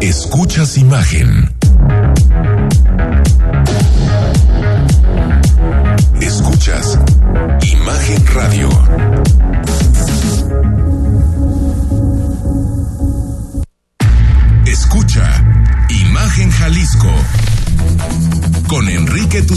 [0.00, 1.49] Escuchas imagen.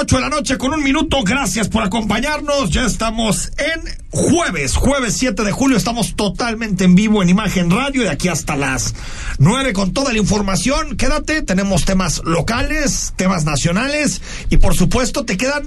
[0.00, 1.24] 8 de la noche con un minuto.
[1.24, 2.70] Gracias por acompañarnos.
[2.70, 5.76] Ya estamos en jueves, jueves 7 de julio.
[5.76, 8.94] Estamos totalmente en vivo en Imagen Radio de aquí hasta las
[9.38, 10.96] 9 con toda la información.
[10.96, 15.66] Quédate, tenemos temas locales, temas nacionales y por supuesto te quedan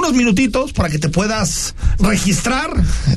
[0.00, 2.70] unos minutitos para que te puedas registrar.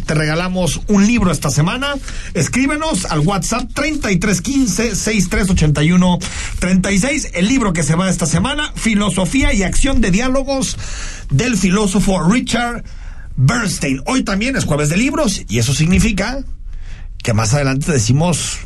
[0.06, 1.96] Te regalamos un libro esta semana.
[2.34, 6.20] Escríbenos al WhatsApp 3315 6381
[6.60, 7.30] 36.
[7.36, 10.78] El libro que se va esta semana, Filosofía y Acción de Diálogos
[11.30, 12.84] del filósofo Richard
[13.38, 14.02] Bernstein.
[14.06, 16.44] Hoy también es jueves de libros y eso significa
[17.24, 18.58] que más adelante decimos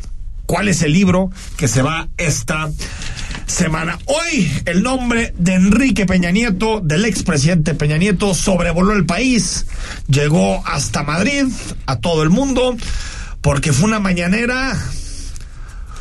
[0.46, 3.17] cuál es el libro que se va esta semana.
[4.06, 9.66] Hoy el nombre de Enrique Peña Nieto, del expresidente Peña Nieto, sobrevoló el país,
[10.08, 11.44] llegó hasta Madrid,
[11.86, 12.76] a todo el mundo,
[13.40, 14.76] porque fue una mañanera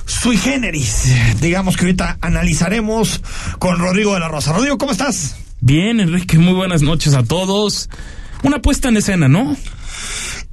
[0.05, 1.05] sui generis.
[1.41, 3.21] Digamos que ahorita analizaremos
[3.59, 4.53] con Rodrigo de la Rosa.
[4.53, 5.35] Rodrigo, ¿cómo estás?
[5.59, 7.89] Bien, Enrique, muy buenas noches a todos.
[8.43, 9.55] Una puesta en escena, ¿no?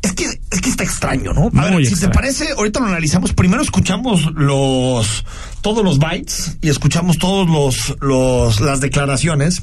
[0.05, 1.51] Es que, es que está extraño, ¿no?
[1.59, 2.13] A ver, si extraño.
[2.13, 3.33] te parece, ahorita lo analizamos.
[3.33, 5.25] Primero escuchamos los,
[5.63, 9.63] todos los bytes y escuchamos todos los, los, las declaraciones.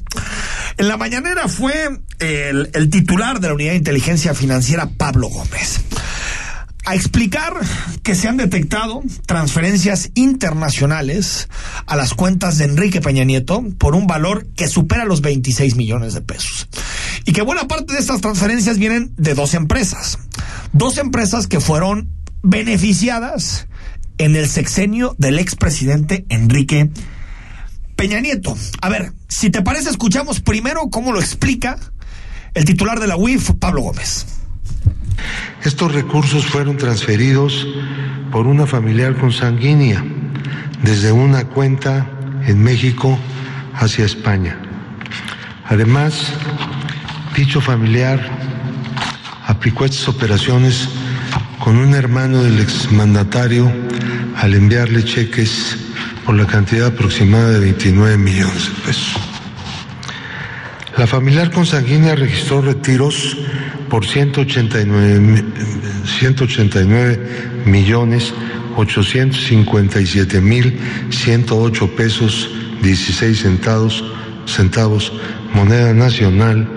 [0.78, 5.82] En la mañanera fue el, el titular de la Unidad de Inteligencia Financiera, Pablo Gómez
[6.86, 7.54] a explicar
[8.04, 11.48] que se han detectado transferencias internacionales
[11.86, 16.14] a las cuentas de Enrique Peña Nieto por un valor que supera los 26 millones
[16.14, 16.68] de pesos.
[17.26, 20.18] Y que buena parte de estas transferencias vienen de dos empresas.
[20.74, 22.10] Dos empresas que fueron
[22.44, 23.68] beneficiadas
[24.18, 26.90] en el sexenio del expresidente Enrique
[27.96, 28.56] Peña Nieto.
[28.82, 31.78] A ver, si te parece, escuchamos primero cómo lo explica
[32.54, 34.26] el titular de la UIF, Pablo Gómez.
[35.64, 37.68] Estos recursos fueron transferidos
[38.32, 40.04] por una familiar consanguínea
[40.84, 42.10] desde una cuenta
[42.48, 43.20] en México
[43.76, 44.60] hacia España.
[45.68, 46.34] Además,
[47.36, 48.51] dicho familiar
[49.52, 50.88] aplicó estas operaciones
[51.60, 53.72] con un hermano del exmandatario
[54.38, 55.78] al enviarle cheques
[56.26, 59.16] por la cantidad aproximada de 29 millones de pesos.
[60.98, 63.38] La familiar consanguínea registró retiros
[63.90, 65.44] por 189, mi-
[66.20, 68.34] 189 millones
[68.78, 70.80] 857 mil
[71.10, 72.50] 108 pesos
[72.82, 74.04] 16 centavos,
[74.46, 75.12] centavos
[75.54, 76.68] moneda nacional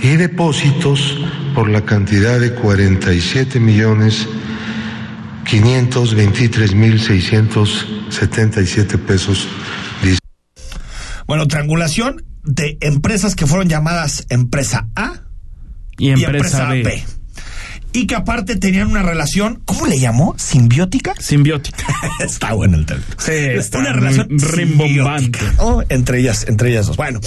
[0.00, 1.18] y depósitos
[1.54, 4.26] por la cantidad de 47 millones
[5.44, 9.48] 523 mil 677 pesos
[11.26, 15.22] Bueno, triangulación de empresas que fueron llamadas empresa A
[15.98, 16.82] Y y empresa, B.
[16.82, 17.04] B.
[17.94, 20.34] Y que aparte tenían una relación, ¿cómo le llamó?
[20.38, 21.14] ¿Simbiótica?
[21.18, 21.84] Simbiótica.
[22.20, 23.10] Está bueno el término.
[23.18, 25.38] Sí, está una relación rimbombante.
[25.90, 26.96] Entre ellas, entre ellas dos.
[26.96, 27.20] Bueno,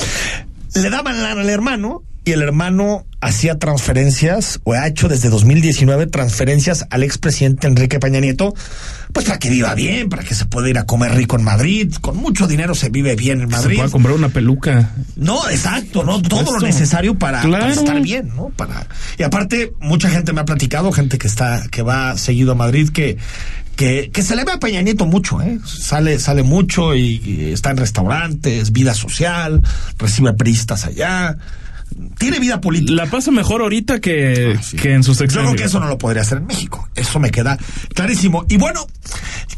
[0.73, 6.07] le daban lana al hermano y el hermano hacía transferencias, o ha hecho desde 2019
[6.07, 8.53] transferencias al expresidente Enrique Peña Nieto,
[9.13, 11.93] pues para que viva bien, para que se pueda ir a comer rico en Madrid.
[12.01, 13.77] Con mucho dinero se vive bien en Se Madrid.
[13.77, 14.91] puede comprar una peluca.
[15.15, 16.21] No, exacto, ¿no?
[16.21, 18.49] Todo lo necesario para, estar bien, ¿no?
[18.49, 18.87] Para
[19.17, 22.89] y aparte mucha gente me ha platicado, gente que está que va seguido a Madrid
[22.89, 23.17] que
[23.75, 25.59] que, que se le ve a Peña Nieto mucho, ¿eh?
[25.65, 29.61] Sale sale mucho y, y está en restaurantes, vida social,
[29.97, 31.37] recibe pristas allá,
[32.17, 32.93] tiene vida política.
[32.93, 34.77] La pasa mejor ahorita que, Ah, sí.
[34.77, 36.87] que en sus Yo creo que eso no lo podría hacer en México.
[36.95, 37.57] Eso me queda
[37.93, 38.45] clarísimo.
[38.49, 38.85] Y bueno,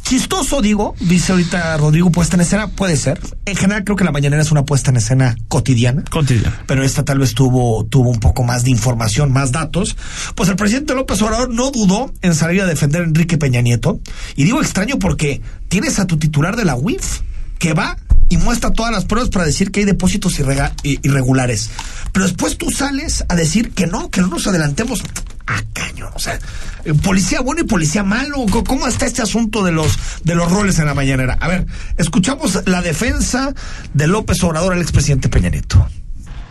[0.03, 3.19] chistoso digo, dice ahorita Rodrigo, puesta en escena, puede ser.
[3.45, 6.03] En general creo que la mañanera es una puesta en escena cotidiana.
[6.09, 6.55] Cotidiano.
[6.65, 9.95] Pero esta tal vez tuvo, tuvo un poco más de información, más datos.
[10.35, 13.99] Pues el presidente López Obrador no dudó en salir a defender a Enrique Peña Nieto.
[14.35, 17.21] Y digo extraño porque tienes a tu titular de la UIF
[17.59, 17.97] que va
[18.29, 20.39] y muestra todas las pruebas para decir que hay depósitos
[20.83, 21.69] irregulares.
[22.11, 25.01] Pero después tú sales a decir que no, que no nos adelantemos.
[25.49, 26.37] Ah, caño, o sea,
[26.83, 28.45] eh, policía bueno y policía malo.
[28.65, 31.37] ¿Cómo está este asunto de los de los roles en la mañanera?
[31.39, 31.65] A ver,
[31.97, 33.53] escuchamos la defensa
[33.93, 35.87] de López Obrador al expresidente Peña Nieto.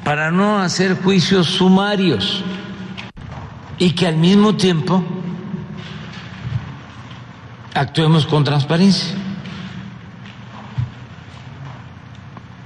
[0.02, 2.42] para no hacer juicios sumarios
[3.76, 5.04] y que al mismo tiempo
[7.74, 9.25] actuemos con transparencia.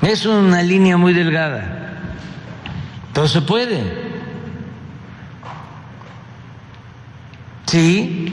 [0.02, 1.92] Es una línea muy delgada,
[3.12, 4.10] pero se puede.
[7.66, 8.32] Sí,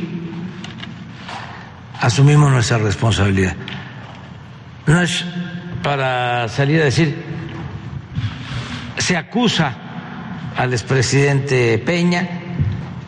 [1.99, 3.55] asumimos nuestra responsabilidad.
[4.85, 5.25] No es
[5.83, 7.23] para salir a decir,
[8.97, 9.75] se acusa
[10.55, 12.27] al expresidente Peña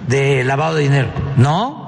[0.08, 1.12] de lavado de dinero.
[1.38, 1.80] No,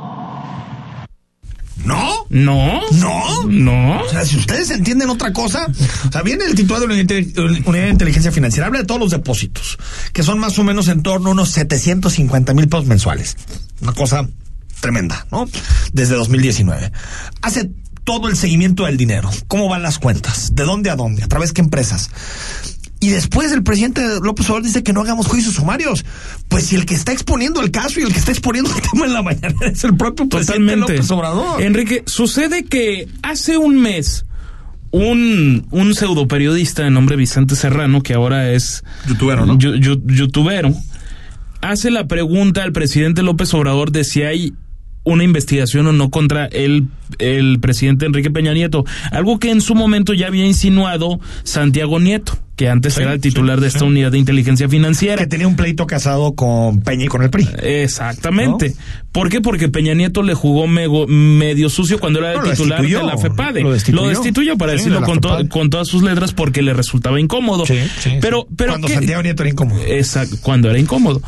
[1.85, 2.20] ¿No?
[2.31, 2.79] No.
[2.93, 3.43] ¿No?
[3.47, 4.01] No.
[4.01, 5.67] O sea, si ustedes entienden otra cosa,
[6.07, 9.11] o sea, viene el titular de la unidad de inteligencia financiera, habla de todos los
[9.11, 9.77] depósitos,
[10.13, 13.35] que son más o menos en torno a unos 750 mil pesos mensuales.
[13.81, 14.27] Una cosa
[14.79, 15.47] tremenda, ¿no?
[15.91, 16.91] Desde 2019.
[17.41, 17.69] Hace
[18.03, 21.49] todo el seguimiento del dinero, cómo van las cuentas, de dónde a dónde, a través
[21.49, 22.09] de qué empresas.
[23.01, 26.05] Y después el presidente López Obrador dice que no hagamos juicios sumarios.
[26.47, 29.05] Pues si el que está exponiendo el caso y el que está exponiendo el tema
[29.07, 30.93] en la mañana es el propio presidente Totalmente.
[30.93, 31.61] López Obrador.
[31.61, 34.25] Enrique, sucede que hace un mes
[34.91, 39.57] un, un pseudo periodista de nombre Vicente Serrano, que ahora es Youtubero, ¿no?
[39.57, 40.73] yu- yu- youtubero,
[41.61, 44.53] hace la pregunta al presidente López Obrador de si hay
[45.03, 46.87] una investigación o no contra el,
[47.19, 52.37] el presidente Enrique Peña Nieto, algo que en su momento ya había insinuado Santiago Nieto,
[52.61, 55.15] que antes Sí, era el titular sí, de esta unidad de inteligencia financiera.
[55.17, 57.47] que tenía un pleito casado con Peña y con el PRI.
[57.63, 58.75] Exactamente.
[59.11, 59.41] ¿Por qué?
[59.41, 62.89] Porque Peña Nieto le jugó mego- medio sucio cuando era No, el lo titular de
[63.03, 63.61] la FEPADE.
[63.61, 64.09] Lo destituyó.
[64.09, 67.63] destituyó, para Sí, decirlo de con, to- con todas sus letras porque le resultaba incómodo.
[68.21, 69.81] pero, pero Cuando ¿qué- Santiago Nieto era incómodo.
[69.87, 71.19] Exacto, cuando era incómodo.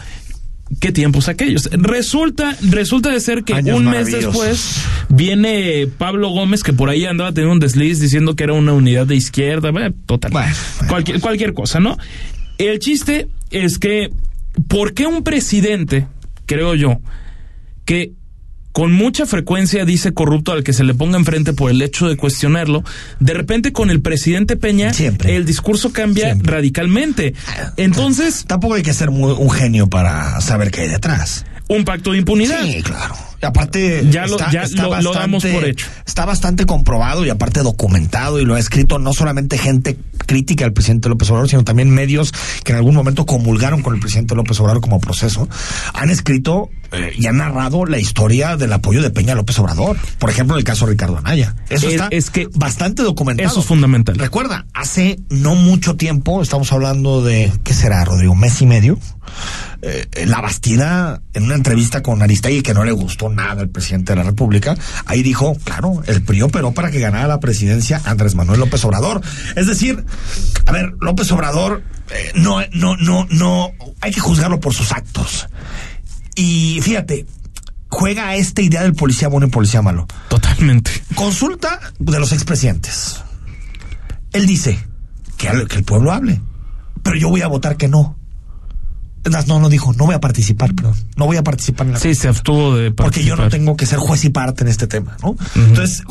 [0.80, 1.70] ¿Qué tiempos aquellos?
[1.72, 7.06] Resulta, resulta de ser que Años un mes después viene Pablo Gómez, que por ahí
[7.06, 10.32] andaba teniendo un desliz diciendo que era una unidad de izquierda, bueno, total.
[10.32, 10.90] Bueno, bueno.
[10.90, 11.98] Cualquier, cualquier cosa, ¿no?
[12.58, 14.10] El chiste es que,
[14.68, 16.08] ¿por qué un presidente,
[16.46, 17.00] creo yo,
[17.86, 18.14] que
[18.74, 22.18] con mucha frecuencia dice corrupto al que se le ponga enfrente por el hecho de
[22.18, 22.84] cuestionarlo,
[23.22, 25.36] de repente con el presidente Peña Siempre.
[25.38, 26.52] el discurso cambia Siempre.
[26.52, 27.34] radicalmente.
[27.78, 31.46] Entonces, Tampoco hay que ser muy- un genio para saber qué hay detrás.
[31.70, 32.62] un pacto de impunidad.
[32.66, 33.16] Sí, claro.
[33.42, 35.88] Y aparte, Ya lo- ya lo- lo damos por hecho.
[36.06, 40.74] Está bastante comprobado y aparte documentado y lo ha escrito no solamente gente crítica al
[40.74, 42.32] presidente López Obrador, sino también medios
[42.64, 45.48] que en algún momento comulgaron con el presidente López Obrador como proceso.
[45.94, 49.98] Han escrito eh, y han narrado la historia del apoyo de Peña López Obrador.
[50.20, 51.56] Por ejemplo, el caso Ricardo Anaya.
[51.70, 53.50] Eso Es- está es que bastante documentado.
[53.50, 54.16] eso es fundamental.
[54.18, 58.36] Recuerda, hace no mucho tiempo, estamos hablando de, ¿qué será, Rodrigo?
[58.36, 59.00] ¿Mes y medio?
[59.82, 64.14] Eh, la Bastida, en una entrevista con Aristegui, que no le gustó nada al presidente
[64.14, 68.36] de la República, ahí dijo, claro, el PRI operó para que ganara la presidencia Andrés
[68.36, 69.22] Manuel López Obrador.
[69.56, 70.06] Es decir,
[70.66, 73.72] a ver, López Obrador, eh, no, no, no, no,
[74.02, 75.48] hay que juzgarlo por sus actos.
[76.36, 77.26] Y fíjate,
[77.90, 80.08] juega a esta idea del policía bueno y policía malo.
[80.30, 80.92] Totalmente.
[81.16, 83.22] Consulta de los expresidentes.
[84.32, 84.80] Él dice
[85.38, 86.42] que, el pueblo hable,
[87.04, 88.18] pero yo voy a votar que no.
[89.48, 90.96] No, no dijo, no voy a participar, perdón.
[91.16, 93.60] No voy a participar en la Sí, se abstuvo de porque yo no participar.
[93.60, 95.38] tengo que ser juez y parte en este tema, ¿no?
[95.56, 96.04] Entonces,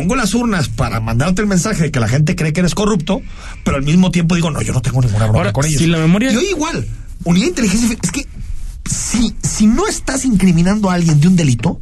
[0.00, 3.22] pongo las urnas para mandarte el mensaje de que la gente cree que eres corrupto,
[3.64, 5.80] pero al mismo tiempo digo, no, yo no tengo ninguna bronca Ahora, con ellos.
[5.80, 6.86] si la memoria- Yo igual,
[7.24, 8.26] unidad de inteligencia, es que
[8.90, 11.80] si, si no estás incriminando a alguien de un delito,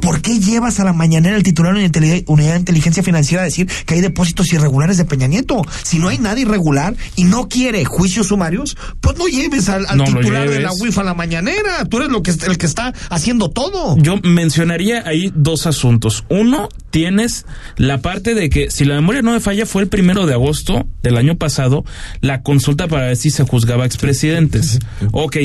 [0.00, 3.44] ¿por qué llevas a la mañanera el titular de la unidad de inteligencia financiera a
[3.44, 5.62] decir que hay depósitos irregulares de Peña Nieto?
[5.82, 9.98] Si no hay nada irregular y no quiere juicios sumarios, pues no lleves al, al
[9.98, 11.84] No lo titular de la UIF a la mañanera.
[11.88, 13.96] Tú eres lo que, el que está haciendo todo.
[13.98, 16.24] Yo mencionaría ahí dos asuntos.
[16.28, 20.26] Uno, tienes la parte de que, si la memoria no me falla, fue el primero
[20.26, 21.84] de agosto del año pasado,
[22.20, 24.78] la consulta para ver si se juzgaba a expresidentes.
[25.12, 25.36] Ok,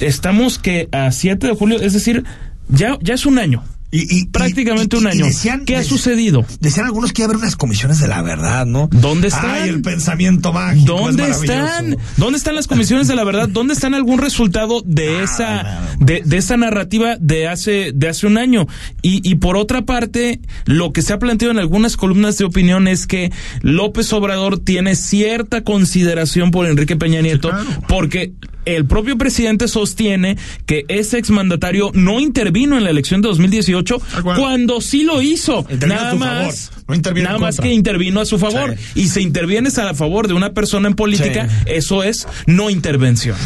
[0.00, 2.24] estamos que a 7 de julio, es decir,
[2.68, 3.62] ya, ya es un año.
[3.90, 5.24] Y, y- Prácticamente y- un año.
[5.26, 6.44] decían- ¿Qué ha sucedido?
[6.60, 8.88] Decían algunos que iba a haber unas comisiones de la verdad, ¿no?
[8.92, 9.50] ¿Dónde están?
[9.50, 10.86] Ay, el pensamiento mágico.
[10.98, 11.96] ¿Dónde están?
[12.18, 13.48] ¿Dónde están las comisiones de la verdad?
[13.48, 18.36] ¿Dónde están algún resultado de esa de, de esa narrativa de hace de hace un
[18.36, 18.66] año?
[19.00, 22.88] Y, y por otra parte, lo que se ha planteado en algunas columnas de opinión
[22.88, 27.64] es que López Obrador tiene cierta consideración por Enrique Peña Nieto claro.
[27.88, 28.32] porque
[28.64, 34.18] el propio presidente sostiene que ese exmandatario no intervino en la elección de 2018 98,
[34.18, 34.40] acuerdo.
[34.40, 35.60] cuando sí lo hizo.
[35.70, 38.76] Intervino Nada más, favor, no nada más que intervino a su favor.
[38.76, 39.00] Sí.
[39.02, 41.64] Y si intervienes a favor de una persona en política, Sí.
[41.66, 43.36] eso es no intervención.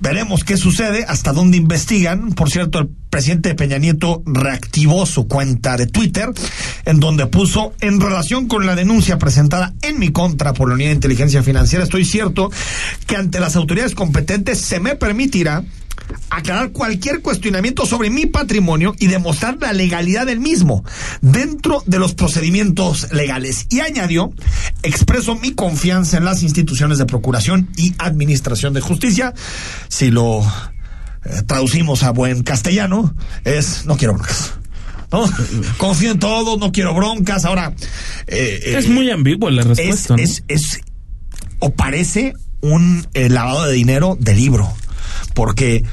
[0.00, 2.32] Veremos qué sucede, hasta dónde investigan.
[2.32, 6.30] Por cierto, el presidente Peña Nieto reactivó su cuenta de Twitter,
[6.86, 10.88] en donde puso, en relación con la denuncia presentada en mi contra por la Unidad
[10.90, 12.50] de Inteligencia Financiera, estoy cierto
[13.06, 15.64] que ante las autoridades competentes se me permitirá
[16.28, 20.84] aclarar cualquier cuestionamiento sobre mi patrimonio y demostrar la legalidad del mismo
[21.20, 23.66] dentro de los procedimientos legales.
[23.68, 24.32] Y añadió,
[24.82, 29.34] expreso mi confianza en las instituciones de procuración y administración de justicia.
[29.88, 34.54] Si lo eh, traducimos a buen castellano, es no quiero broncas.
[35.12, 35.24] ¿no?
[35.76, 37.44] Confío en todo, no quiero broncas.
[37.44, 37.74] Ahora,
[38.26, 40.16] eh, Es eh, muy ambigua la es, respuesta.
[40.16, 40.22] ¿no?
[40.22, 40.80] es, es-
[41.58, 42.32] o parece
[42.62, 44.72] un lavado de dinero de libro,
[45.34, 45.84] porque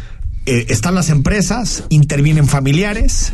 [0.46, 3.34] eh, están las empresas, intervienen familiares,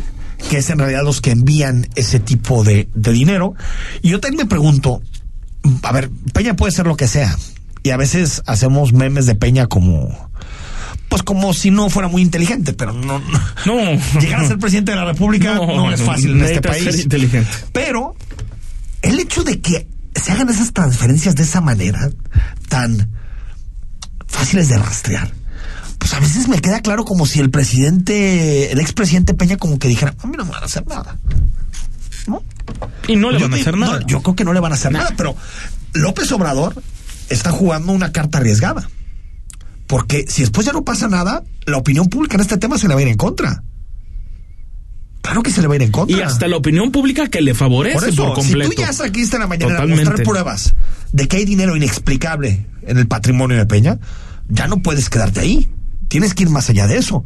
[0.50, 3.54] que es en realidad los que envían ese tipo de, de dinero.
[4.02, 5.02] Y yo también me pregunto,
[5.82, 7.36] a ver, Peña puede ser lo que sea,
[7.82, 10.30] y a veces hacemos memes de Peña como,
[11.08, 13.40] pues como si no fuera muy inteligente, pero no, no.
[13.66, 14.00] No.
[14.20, 17.00] Llegar a ser presidente de la República no, es fácil en este ser país.
[17.00, 17.50] inteligente.
[17.72, 18.16] Pero
[19.02, 22.10] el hecho de que se hagan esas transferencias de esa manera,
[22.68, 23.10] tan
[24.26, 25.30] fáciles de rastrear,
[26.04, 29.88] pues a veces me queda claro como si el presidente, el expresidente Peña, como que
[29.88, 31.16] dijera, a mí no me van a hacer nada.
[32.26, 32.42] ¿No?
[33.08, 34.00] Y no le Yo van a hacer nada.
[34.06, 35.34] yo creo que no le van a hacer nada, pero
[35.94, 36.74] López Obrador
[37.30, 38.86] está jugando una carta arriesgada.
[39.86, 42.92] Porque si después ya no pasa nada, la opinión pública en este tema se le
[42.92, 43.62] va a ir en contra.
[45.22, 46.18] Claro que se le va a ir en contra.
[46.18, 48.70] Y hasta la opinión pública que le favorece Por completo.
[48.70, 50.74] si tú ya saquiste en la mañana a mostrar pruebas
[51.12, 53.98] de que hay dinero inexplicable en el patrimonio de Peña,
[54.50, 55.70] ya no puedes quedarte ahí.
[56.08, 57.24] Tienes que ir más allá de eso.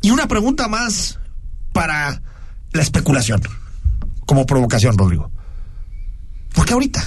[0.00, 1.18] Y una pregunta más
[1.72, 2.22] para
[2.72, 3.42] la especulación,
[4.26, 5.30] como provocación, Rodrigo.
[6.54, 7.02] ¿Por qué ahorita?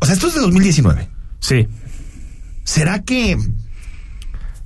[0.00, 1.08] O sea, esto es de 2019.
[1.40, 1.68] Sí.
[2.64, 3.36] ¿Será que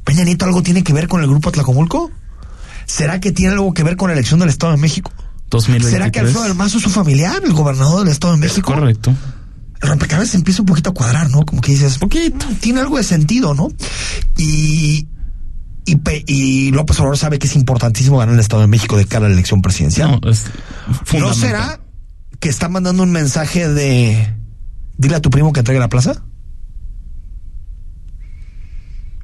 [0.04, 2.10] Peña Nieto algo tiene que ver con el grupo Tlacomulco?
[2.86, 5.12] ¿Será que tiene algo que ver con la elección del Estado de México?
[5.50, 5.92] 2023.
[5.92, 8.72] ¿Será que Alfredo del Mazo es su familiar, el gobernador del Estado de México?
[8.72, 9.14] Correcto.
[9.82, 11.44] El rompecabezas empieza un poquito a cuadrar, ¿no?
[11.44, 12.46] Como que dices, Poquito.
[12.60, 13.68] tiene algo de sentido, ¿no?
[14.36, 15.06] Y,
[15.86, 19.06] y, Pe- y López Obrador sabe que es importantísimo ganar el Estado de México de
[19.06, 20.20] cara a la elección presidencial.
[20.22, 20.44] No, es
[21.18, 21.80] ¿No será
[22.40, 24.34] que está mandando un mensaje de
[24.98, 26.22] dile a tu primo que traiga la plaza?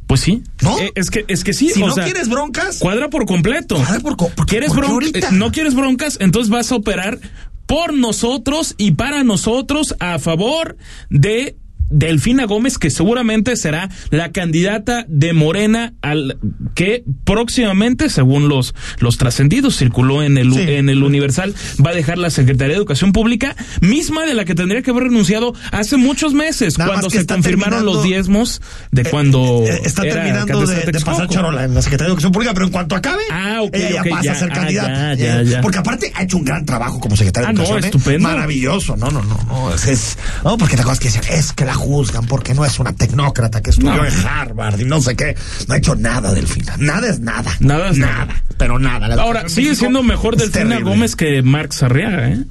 [0.06, 0.42] Pues sí.
[0.60, 0.78] ¿No?
[0.78, 3.76] Eh, es que es que sí, Si o no sea, quieres broncas, cuadra por completo.
[3.76, 6.76] Cuadra por co- porque- ¿Quieres porque bron- ahorita- eh, no quieres broncas, entonces vas a
[6.76, 7.18] operar
[7.66, 10.76] por nosotros y para nosotros a favor
[11.08, 11.56] de
[11.92, 16.38] Delfina Gómez, que seguramente será la candidata de Morena al
[16.74, 20.60] que próximamente, según los, los trascendidos, circuló en el, Sí.
[20.60, 24.54] en el Universal, va a dejar la Secretaría de Educación Pública, misma de la que
[24.54, 29.04] tendría que haber renunciado hace muchos meses, Nada cuando se está confirmaron los diezmos de
[29.04, 32.54] cuando Eh, está era terminando de, de pasar charola en la Secretaría de Educación Pública,
[32.54, 35.14] pero en cuanto acabe, Ah, ella pasa ya, a ser ah, candidata.
[35.14, 35.60] ya, ya, Eh, ya.
[35.60, 37.84] Porque aparte ha hecho un gran trabajo como secretaria Ah, de no, Educación.
[37.84, 37.86] ¿eh?
[37.96, 38.28] estupendo.
[38.28, 38.96] Maravilloso.
[38.96, 39.74] No, no, no, no.
[39.74, 42.78] Es, es- no, porque te acuerdas que decían, es que la juzgan porque no es
[42.78, 44.04] una tecnócrata que estudió No.
[44.06, 45.36] en Harvard y no sé qué.
[45.68, 46.76] No ha hecho nada del final.
[46.80, 47.54] Nada es nada.
[47.60, 48.24] Nada es nada.
[48.26, 48.42] nada.
[48.56, 49.08] Pero nada.
[49.08, 50.90] La Ahora, sigue México siendo mejor Delfina terrible.
[50.90, 52.44] Gómez que Marx Arriaga, ¿eh?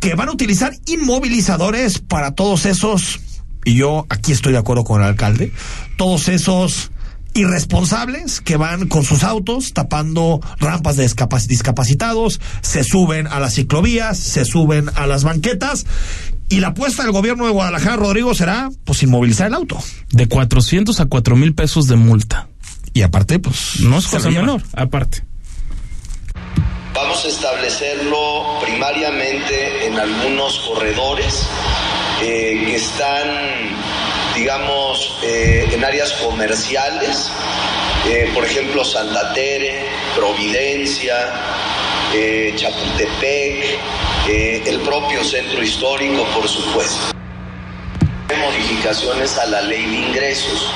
[0.02, 3.22] que van a utilizar inmovilizadores para todos esos,
[3.64, 5.54] y yo aquí estoy de acuerdo con el alcalde,
[5.96, 6.92] todos esos
[7.34, 13.56] irresponsables que van con sus autos tapando rampas de discapac- discapacitados, se suben a las
[13.56, 15.86] ciclovías, se suben a las banquetas,
[16.50, 19.80] y la apuesta del gobierno de Guadalajara, Rodrigo, será pues inmovilizar el auto.
[20.12, 22.48] De 400 a 4 mil pesos de multa.
[22.94, 23.80] Y aparte, pues...
[23.80, 25.24] No es cosa menor, aparte.
[26.94, 31.48] Vamos a establecerlo primariamente en algunos corredores
[32.22, 33.28] eh, que están,
[34.36, 37.32] digamos, eh, en áreas comerciales,
[38.08, 39.86] eh, por ejemplo, Santa Tere,
[40.16, 41.16] Providencia,
[42.14, 43.80] eh, Chapultepec,
[44.28, 47.23] eh, el propio centro histórico, por supuesto.
[48.38, 50.72] Modificaciones a la ley de ingresos.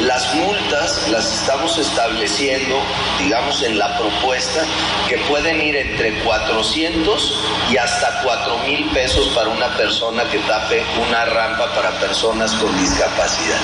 [0.00, 2.76] Las multas las estamos estableciendo,
[3.22, 4.64] digamos, en la propuesta,
[5.08, 7.40] que pueden ir entre 400
[7.72, 12.76] y hasta 4 mil pesos para una persona que tape una rampa para personas con
[12.78, 13.58] discapacidad.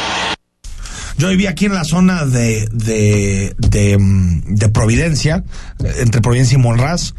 [1.16, 5.42] Yo viví aquí en la zona de, de, mm, de Providencia,
[5.96, 7.14] entre Providencia y Monraz,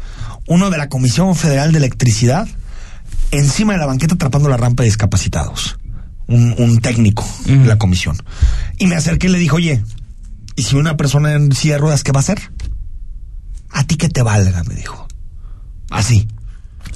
[0.46, 2.48] uno de la Comisión Federal de Electricidad,
[3.30, 5.79] encima de la banqueta atrapando la rampa de discapacitados.
[6.30, 8.16] Un, un técnico de la comisión.
[8.78, 9.84] Y me acerqué y le dije, oye,
[10.56, 12.40] ¿y si una persona en silla de ruedas, qué va a hacer?
[13.70, 15.06] A ti que te valga, me dijo.
[15.90, 16.28] Así.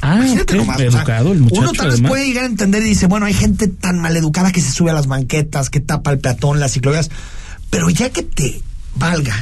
[0.00, 1.60] Ah, Imagínate ok, nomás, o sea, educado el muchacho.
[1.60, 2.10] Uno tal vez además.
[2.10, 4.94] puede llegar a entender y dice, bueno, hay gente tan maleducada que se sube a
[4.94, 7.10] las banquetas, que tapa el peatón, las ciclovías,
[7.70, 8.60] pero ya que te
[8.94, 9.34] valga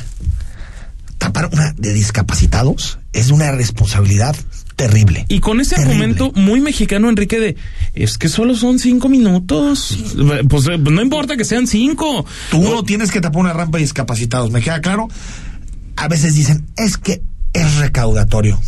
[1.19, 4.35] tapar una de discapacitados, es una responsabilidad
[4.77, 5.25] terrible.
[5.29, 6.05] Y con ese Terrible.
[6.05, 7.57] argumento muy mexicano, Enrique, de
[7.95, 9.99] es que solo son cinco minutos.
[10.49, 12.25] Pues eh, no importa que sean cinco.
[12.51, 15.09] Tú no tienes que tapar una rampa de discapacitados, ¿me queda claro?
[15.97, 18.59] A veces dicen, es que es recaudatorio.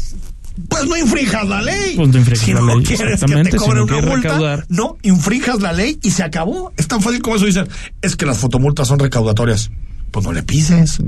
[0.68, 1.96] Pues no infrijas la ley.
[1.96, 4.66] Pues no si la no ley, quieres que te si cobren no una multa, recaudar.
[4.68, 6.72] no infrijas la ley y se acabó.
[6.76, 7.66] Es tan fácil como eso dicen,
[8.02, 9.70] es que las fotomultas son recaudatorias.
[10.14, 10.98] Pues no le pises.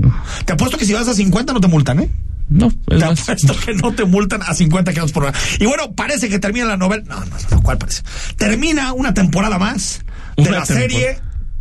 [0.45, 2.09] Te apuesto que si vas a 50 no te multan, ¿eh?
[2.49, 3.21] No, es Te más.
[3.21, 5.33] apuesto que no te multan a 50 kilómetros por hora.
[5.59, 7.03] Y bueno, parece que termina la novela.
[7.07, 8.03] No, no, no, ¿cuál parece?
[8.35, 10.01] Termina una temporada más
[10.35, 10.65] de Una la temporada.
[10.65, 11.19] serie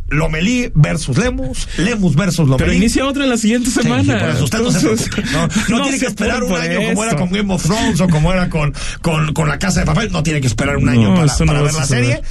[0.09, 2.59] Lomelí versus Lemus, Lemus versus Lomelí.
[2.59, 4.37] Pero inicia otra la siguiente semana.
[4.37, 5.11] sí, usted no se Entonces.
[5.33, 8.33] No, no tiene que esperar un año como era con Game of Thrones o como
[8.33, 8.73] era con,
[9.03, 10.13] con, con La Casa de Papel.
[10.13, 12.23] No tiene que esperar un año No, para, ver la serie.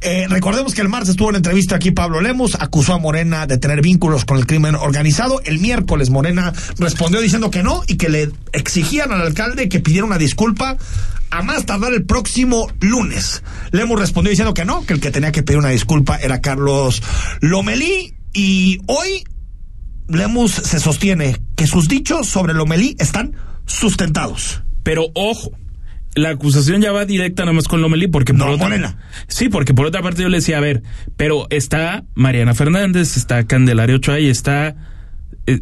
[0.00, 3.58] Eh, recordemos que el martes estuvo en entrevista aquí Pablo Lemos, acusó a Morena de
[3.58, 5.40] tener vínculos con el crimen organizado.
[5.44, 10.06] El miércoles Morena respondió diciendo que no y que le exigían al alcalde que pidiera
[10.06, 10.76] una disculpa
[11.38, 13.42] a más tardar el próximo lunes.
[13.72, 17.02] Lemos respondió diciendo que no, que el que tenía que pedir una disculpa era Carlos
[17.40, 19.24] Lomelí y hoy
[20.08, 23.34] Lemus se sostiene que sus dichos sobre Lomelí están
[23.66, 24.62] sustentados.
[24.84, 25.50] Pero ojo,
[26.14, 28.98] la acusación ya va directa nada más con Lomelí, porque por No, otra Morena.
[29.26, 30.82] Sí, porque por otra parte yo le decía, a ver,
[31.16, 34.76] pero está Mariana Fernández, está Candelario Ochoa y está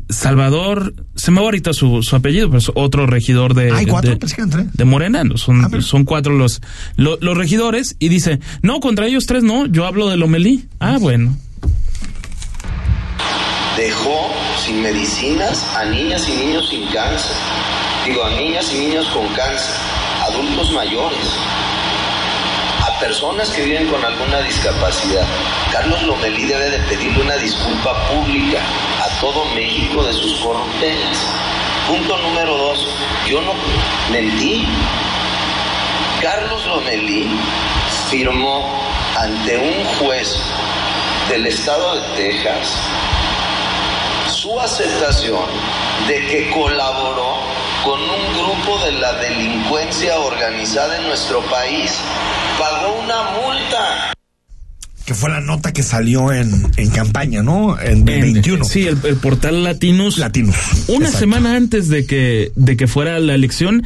[0.08, 4.10] Salvador, se me va ahorita su, su apellido, pero es otro regidor de, Hay cuatro,
[4.10, 4.66] de, pensé que eran tres.
[4.72, 6.60] de Morena, no, son, Ah, son cuatro los,
[6.96, 10.66] lo- los regidores, y dice, no, contra ellos tres no, yo hablo de Lomelí.
[10.80, 11.36] Ah, bueno.
[13.76, 14.30] dejó
[14.64, 17.32] sin medicinas a niñas y niños sin cáncer.
[18.06, 19.74] Digo, a niñas y niños con cáncer,
[20.28, 21.18] adultos mayores,
[22.86, 25.24] a personas que viven con alguna discapacidad.
[25.72, 31.16] Carlos Lomelí debe de pedirle una disculpa pública a todo México de sus corruptelas.
[31.86, 32.88] Punto número dos,
[33.24, 33.54] yo no
[34.10, 34.66] mentí.
[36.20, 37.30] Carlos Lomelí
[38.10, 38.68] firmó
[39.16, 40.36] ante un juez
[41.28, 42.76] del estado de Texas
[44.26, 45.46] su aceptación
[46.08, 47.36] de que colaboró
[47.84, 51.96] con un grupo de la delincuencia organizada en nuestro país.
[52.58, 54.14] Pagó una multa.
[55.06, 57.78] Que fue la nota que salió en, en campaña, ¿no?
[57.80, 58.64] En, En- 21.
[58.64, 60.18] Sí, el, el portal Latinos.
[60.18, 60.54] Latinos.
[60.88, 61.18] Una Exacto.
[61.18, 63.82] semana antes de que, de que fuera la elección,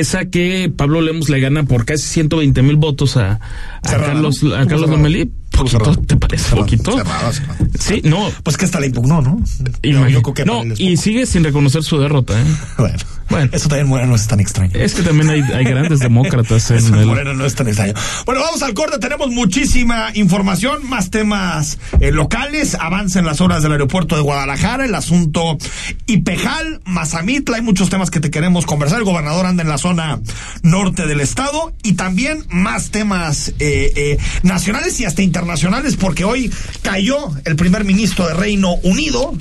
[0.00, 3.40] esa que Pablo Lemos le gana por casi 120 mil votos a, a
[3.82, 4.86] Carlos, a Carlos cerrado.
[4.88, 5.30] Lomelí.
[5.56, 5.78] Estuvo ¿Poquito?
[5.84, 6.06] cerrado.
[6.06, 6.92] ¿Te parece poquito?
[6.98, 7.66] cerrado, cerrado.
[7.78, 8.30] Sí, no.
[8.42, 9.42] Pues que hasta la impugnó, ¿no?
[9.80, 12.38] Que y sigue sin reconocer su derrota.
[12.38, 12.44] ¿eh?
[12.76, 12.98] Bueno,
[13.30, 13.50] Bueno.
[13.54, 14.72] eso también Moreno no es tan extraño.
[14.74, 17.06] Es que también hay, hay grandes demócratas Eso en el...
[17.06, 17.94] Moreno no es tan extraño.
[18.26, 18.98] Bueno, vamos al corte.
[18.98, 22.74] Tenemos muchísima información, más temas eh, locales.
[22.78, 25.56] Avanza en las horas del aeropuerto de Guadalajara, el asunto
[26.06, 27.56] Ipejal, Mazamitla.
[27.56, 28.98] Hay muchos temas que te queremos conversar.
[28.98, 30.18] El gobernador anda en la zona
[30.62, 36.50] norte del estado y también más temas eh, eh, nacionales y hasta internacionales, porque hoy
[36.82, 39.32] cayó el primer ministro de Reino Unido.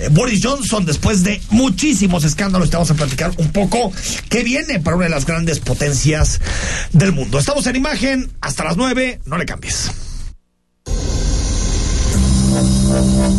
[0.00, 3.92] Eh, Boris Johnson, después de muchísimos escándalos, te vamos a platicar un poco
[4.28, 6.40] qué viene para una de las grandes potencias
[6.92, 7.38] del mundo.
[7.38, 9.92] Estamos en imagen hasta las 9, no le cambies.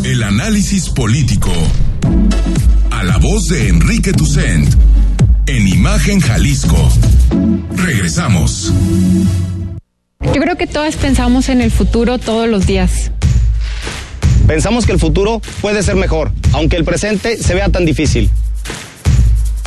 [0.04, 1.52] El análisis político.
[2.92, 4.74] A la voz de Enrique Tucent.
[5.46, 6.76] En Imagen Jalisco.
[7.74, 8.72] Regresamos.
[10.20, 13.10] Yo creo que todas pensamos en el futuro todos los días.
[14.46, 18.30] Pensamos que el futuro puede ser mejor, aunque el presente se vea tan difícil.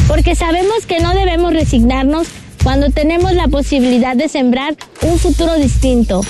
[0.08, 2.28] Porque sabemos que no debemos resignarnos
[2.64, 6.22] cuando tenemos la posibilidad de sembrar un futuro distinto.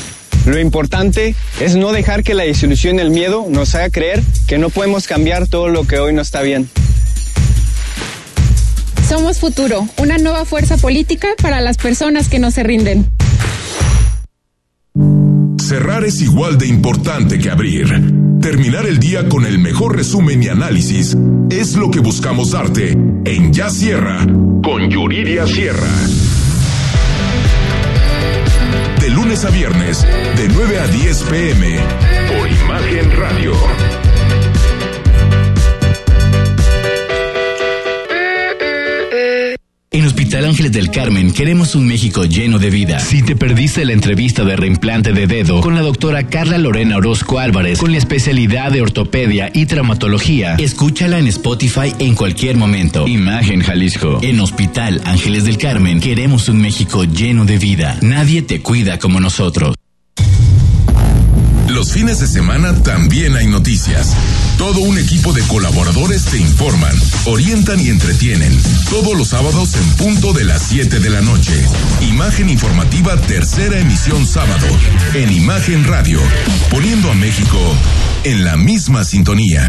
[0.45, 4.57] Lo importante es no dejar que la desilusión y el miedo nos haga creer que
[4.57, 6.69] no podemos cambiar todo lo que hoy no está bien.
[9.07, 13.09] Somos Futuro, una nueva fuerza política para las personas que no se rinden.
[15.61, 17.87] Cerrar es igual de importante que abrir.
[18.41, 21.15] Terminar el día con el mejor resumen y análisis
[21.49, 24.25] es lo que buscamos darte en Ya Sierra
[24.63, 25.91] con Yuridia Sierra.
[29.01, 30.01] De lunes a viernes,
[30.37, 31.77] de 9 a 10 pm,
[32.29, 33.53] por Imagen Radio.
[39.93, 42.99] En Hospital Ángeles del Carmen queremos un México lleno de vida.
[42.99, 47.37] Si te perdiste la entrevista de reimplante de dedo con la doctora Carla Lorena Orozco
[47.37, 53.07] Álvarez con la especialidad de ortopedia y traumatología, escúchala en Spotify en cualquier momento.
[53.07, 54.17] Imagen Jalisco.
[54.23, 57.99] En Hospital Ángeles del Carmen queremos un México lleno de vida.
[58.01, 59.75] Nadie te cuida como nosotros.
[61.73, 64.15] Los fines de semana también hay noticias.
[64.59, 68.55] Todo un equipo de colaboradores te informan, orientan y entretienen.
[68.91, 71.51] Todos los sábados en punto de las 7 de la noche.
[72.01, 74.67] Imagen informativa tercera emisión sábado.
[75.15, 76.19] En Imagen Radio.
[76.69, 77.57] Poniendo a México
[78.23, 79.67] en la misma sintonía.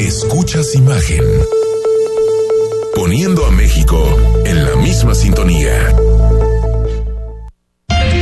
[0.00, 1.24] Escuchas Imagen.
[2.94, 4.06] Poniendo a México
[4.44, 5.94] en la misma sintonía.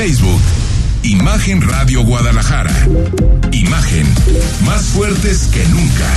[0.00, 0.40] Facebook,
[1.02, 2.72] Imagen Radio Guadalajara.
[3.52, 4.06] Imagen,
[4.64, 6.10] más fuertes que nunca.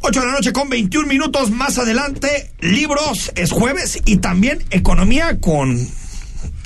[0.00, 2.52] 8 de la noche con 21 minutos más adelante.
[2.60, 5.76] Libros es jueves y también economía con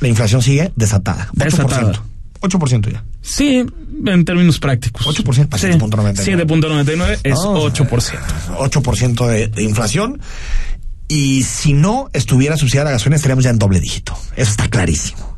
[0.01, 1.31] la inflación sigue desatada.
[1.37, 1.45] 8%.
[1.45, 2.03] Desatada.
[2.43, 3.03] 8% ya.
[3.23, 3.65] Sí,
[4.05, 5.07] en términos prácticos.
[5.07, 5.69] 8% para Sí.
[5.69, 6.47] 7.99.
[6.47, 8.19] 7.99 es No, 8%.
[8.59, 10.21] 8% de, de inflación.
[11.11, 14.17] Y si no estuviera subsidiada la gasolina, estaríamos ya en doble dígito.
[14.37, 15.37] Eso está clarísimo.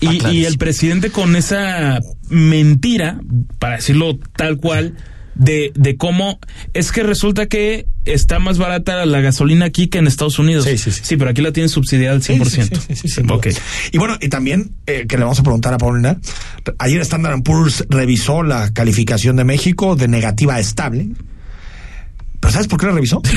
[0.00, 3.20] Está Y, y el presidente con esa mentira,
[3.58, 4.94] para decirlo tal cual,
[5.34, 6.38] de, de cómo
[6.74, 10.64] es que resulta que está más barata la gasolina aquí que en Estados Unidos.
[10.64, 11.16] Sí, sí, sí.
[11.16, 12.44] pero aquí la tienen subsidiada al 100%.
[12.44, 13.38] Sí, sí, sí, sí, sin duda.
[13.38, 13.48] Ok.
[13.90, 16.20] Y bueno, y también eh, que le vamos a preguntar a Paulina,
[16.78, 21.08] ayer Standard Poor's revisó la calificación de México de negativa a estable.
[22.44, 23.22] ¿Pero sabes por qué la revisó?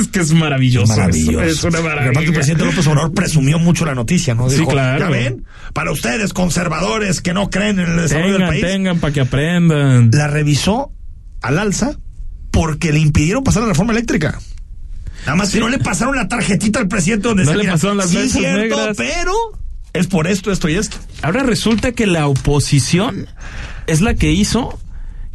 [0.00, 0.88] Es que es maravilloso.
[0.96, 1.42] Maravilloso.
[1.42, 2.20] Es una maravilla.
[2.20, 4.50] el presidente López Obrador presumió mucho la noticia, ¿no?
[4.50, 4.98] Sí, claro.
[4.98, 8.98] Ya ven, para ustedes conservadores que no creen en el desarrollo del Tengan, país, tengan
[8.98, 10.10] para que aprendan.
[10.12, 10.90] la revisó
[11.42, 11.96] al alza
[12.50, 14.40] porque le impidieron pasar la reforma eléctrica.
[15.26, 17.74] Nada más que no le pasaron la tarjetita al presidente donde No se le mira,
[17.74, 18.96] pasaron las sí, cierto, negras".
[18.96, 19.32] pero
[19.92, 20.96] es por esto, esto y esto.
[21.22, 23.28] Ahora resulta que la oposición
[23.86, 24.76] es la que hizo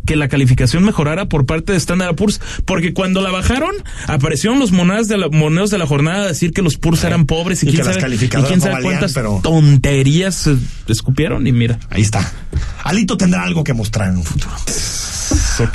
[0.09, 3.75] que la calificación mejorara por parte de Standard Poor's, porque cuando la bajaron,
[4.07, 7.27] aparecieron los monedas de la, monedas de la jornada a decir que los Poor's eran
[7.27, 10.47] pobres y, Y quién que las sabe, y quién no sabe valían, cuántas pero- tonterías
[10.47, 10.55] eh,
[10.87, 11.77] escupieron y mira.
[11.91, 12.27] Ahí está.
[12.83, 14.55] Alito tendrá algo que mostrar en un futuro.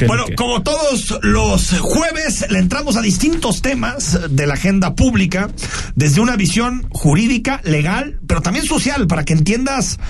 [0.09, 5.49] Bueno, como todos los jueves, le entramos a distintos temas de la agenda pública,
[5.95, 10.01] desde una visión jurídica, legal, pero también social, para que entiendas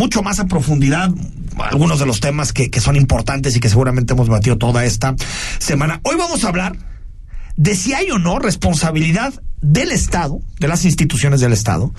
[0.00, 1.10] mucho más a profundidad
[1.58, 5.14] algunos de los temas que, que son importantes y que seguramente hemos debatido toda esta
[5.58, 6.00] semana.
[6.04, 6.74] Hoy vamos a hablar
[7.56, 11.92] de si hay o no responsabilidad del Estado, de las instituciones del Estado,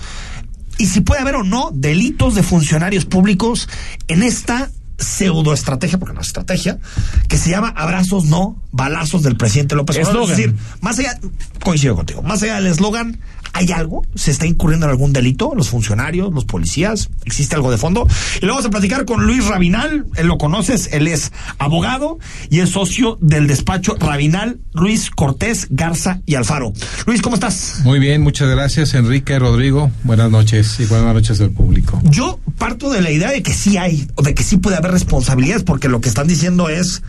[0.78, 3.68] y si puede haber o no delitos de funcionarios públicos
[4.08, 6.80] en esta pseudoestrategia, porque no es estrategia,
[7.28, 10.24] que se llama abrazos no balazos del presidente López Obrador.
[10.24, 11.20] Es decir, más allá,
[11.62, 13.20] coincido contigo, más allá del eslogan,
[13.52, 14.04] ¿hay algo?
[14.14, 15.54] ¿Se está incurriendo en algún delito?
[15.54, 17.10] ¿Los funcionarios, los policías?
[17.24, 18.06] ¿Existe algo de fondo?
[18.40, 22.18] Y lo vamos a platicar con Luis Rabinal, él lo conoces, él es abogado
[22.50, 26.72] y es socio del despacho Rabinal, Luis Cortés, Garza y Alfaro.
[27.06, 27.80] Luis, ¿cómo estás?
[27.84, 29.90] Muy bien, muchas gracias Enrique, Rodrigo.
[30.04, 32.00] Buenas noches y buenas noches al público.
[32.04, 34.92] Yo parto de la idea de que sí hay, o de que sí puede haber
[34.92, 37.02] responsabilidades, porque lo que están diciendo es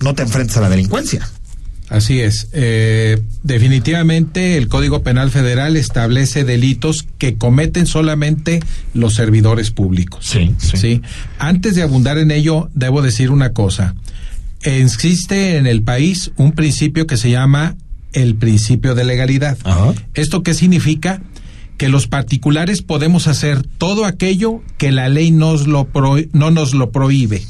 [0.00, 1.28] no te enfrentes a la delincuencia.
[1.92, 2.48] Así es.
[2.52, 8.60] Eh, definitivamente el Código Penal Federal establece delitos que cometen solamente
[8.94, 10.24] los servidores públicos.
[10.26, 11.02] Sí, sí.
[11.38, 13.94] Antes de abundar en ello, debo decir una cosa.
[14.62, 17.76] Existe en el país un principio que se llama
[18.12, 19.58] el principio de legalidad.
[19.64, 19.92] Ajá.
[20.14, 21.20] ¿Esto qué significa?
[21.78, 26.74] Que los particulares podemos hacer todo aquello que la ley nos lo pro- no nos
[26.74, 27.42] lo prohíbe.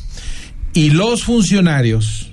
[0.75, 2.32] Y los funcionarios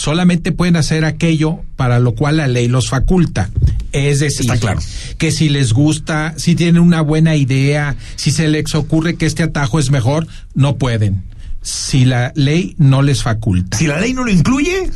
[0.00, 3.50] solamente pueden hacer aquello para lo cual la ley los faculta.
[3.92, 4.80] Es decir, Está claro.
[5.18, 9.42] que si les gusta, si tienen una buena idea, si se les ocurre que este
[9.42, 11.22] atajo es mejor, no pueden.
[11.60, 13.76] Si la ley no les faculta.
[13.76, 14.88] Si la ley no lo incluye,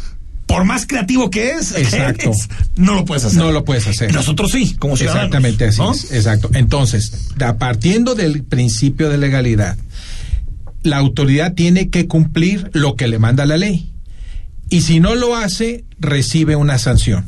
[0.47, 2.33] por más creativo que es, Exacto.
[2.77, 3.39] no lo puedes hacer.
[3.39, 4.11] No lo puedes hacer.
[4.15, 5.25] Nosotros sí, como ciudadanos.
[5.27, 5.93] Exactamente así ¿no?
[5.93, 6.49] es, exacto.
[6.55, 9.77] Entonces, da- partiendo del principio de legalidad,
[10.83, 13.91] la autoridad tiene que cumplir lo que le manda la ley.
[14.69, 17.27] Y si no lo hace, recibe una sanción.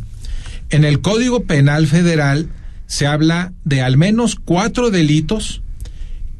[0.70, 2.48] En el Código Penal Federal
[2.86, 5.62] se habla de al menos cuatro delitos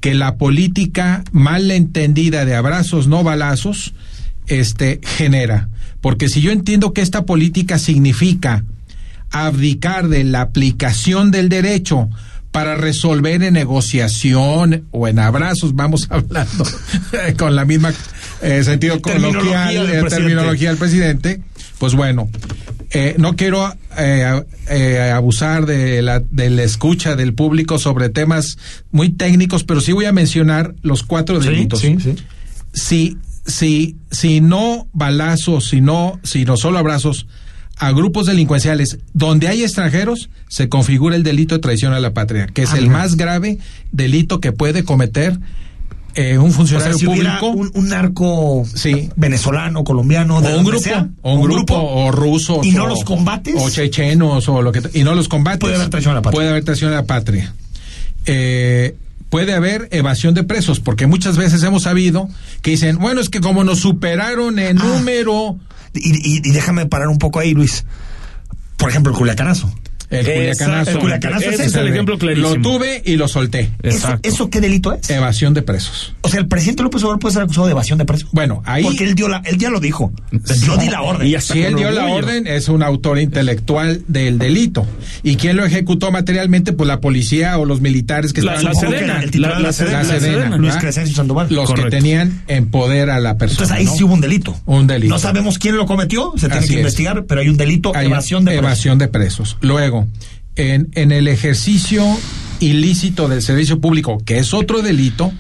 [0.01, 3.95] que la política mal entendida de abrazos no balazos
[4.47, 5.69] este genera
[6.07, 8.65] porque si yo entiendo que esta política significa
[9.33, 12.09] abdicar de la aplicación del derecho
[12.53, 16.65] para resolver en negociación o en abrazos, vamos hablando
[17.37, 17.93] con la misma
[18.43, 21.41] eh, sentido Terminología coloquial, del terminología del presidente,
[21.79, 22.29] pues bueno,
[22.91, 28.59] eh, no quiero eh, eh, abusar de la, de la escucha del público sobre temas
[28.93, 31.81] muy técnicos, pero sí voy a mencionar los cuatro Sí, delitos.
[31.81, 32.15] sí, sí.
[32.73, 37.27] Si, si, si no balazos, si no, si no solo abrazos
[37.79, 42.47] a grupos delincuenciales donde hay extranjeros, se configura el delito de traición a la patria,
[42.47, 43.59] que es Ah, el más grave
[43.93, 45.39] delito que puede cometer
[46.17, 47.47] eh, un O sea, funcionario si público.
[47.51, 49.11] un, un narco Sí.
[49.17, 52.89] venezolano, colombiano, de o un grupo, sea, o un grupo, o rusos, y no o-
[52.89, 55.61] los combates, o chechenos, o lo que, y no los combates.
[55.61, 56.37] Puede haber traición a la patria.
[56.37, 57.55] Puede haber traición a la patria.
[58.27, 58.97] Eh,
[59.29, 62.29] puede haber evasión de presos, porque muchas veces hemos sabido
[62.63, 64.85] que dicen, bueno, es que como nos superaron en Ah.
[64.85, 65.59] número,
[65.95, 67.85] y, y- y déjame parar un poco ahí, Luis.
[68.77, 69.73] Por ejemplo, el culiacanazo.
[70.11, 70.91] El culiacanazo.
[70.93, 72.55] El culiacanazo es es el ejemplo clarísimo.
[72.57, 73.71] Lo tuve y lo solté.
[73.83, 74.29] ¿Eso, Exacto.
[74.29, 75.09] ¿Eso qué delito es?
[75.11, 76.15] Evasión de presos.
[76.23, 78.29] O sea, el presidente López Obrador puede ser acusado de evasión de presos.
[78.33, 80.13] Bueno, ahí- Porque él dio la, él ya lo dijo.
[80.65, 81.27] Yo di la orden.
[81.27, 84.87] Y hasta Si él dio la orden, es un autor intelectual del delito.
[85.23, 86.73] ¿Y quién lo ejecutó materialmente?
[86.73, 89.63] Pues la policía o los militares que La- estaban la Sedena, el titular la- de
[89.63, 90.77] la la Sedena, La Sedena, Luis.
[90.77, 91.47] Crescencio Sandoval.
[91.51, 91.91] los Correcto.
[91.91, 93.63] que tenían en poder a la persona.
[93.65, 93.97] Entonces ahí ¿no?
[93.97, 94.57] sí hubo un delito.
[94.67, 95.13] Un delito.
[95.15, 96.79] No sabemos quién lo cometió, se tiene Así que es.
[96.81, 98.65] investigar, pero hay un delito, Hay evasión de presos.
[98.65, 99.57] evasión de presos.
[99.61, 99.96] Luego,
[100.57, 102.05] en, en el ejercicio
[102.61, 105.33] ilícito del servicio público, que es otro delito,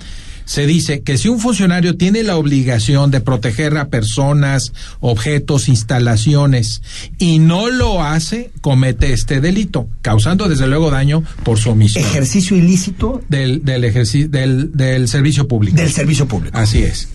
[0.44, 6.82] se dice que si un funcionario tiene la obligación de proteger a personas, objetos, instalaciones
[7.18, 12.56] y no lo hace, comete este delito, causando desde luego daño por su omisión Ejercicio
[12.56, 15.76] ilícito del, del, ejerci- del, del servicio público.
[15.78, 16.56] del servicio público.
[16.56, 17.08] Así es.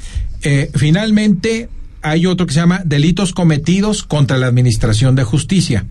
[0.44, 1.70] Eh, finalmente,
[2.02, 5.86] hay otro que se llama delitos cometidos contra la administración de justicia.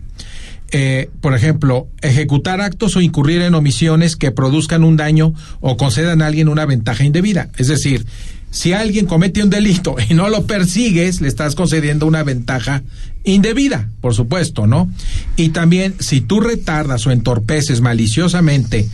[0.73, 6.21] Eh, por ejemplo, ejecutar actos o incurrir en omisiones que produzcan un daño o concedan
[6.21, 7.49] a alguien una ventaja indebida.
[7.57, 8.05] Es decir,
[8.51, 12.83] si alguien comete un delito y no lo persigues, le estás concediendo una ventaja
[13.23, 14.89] indebida, por supuesto, ¿no?
[15.35, 18.87] Y también, si tú retardas o entorpeces maliciosamente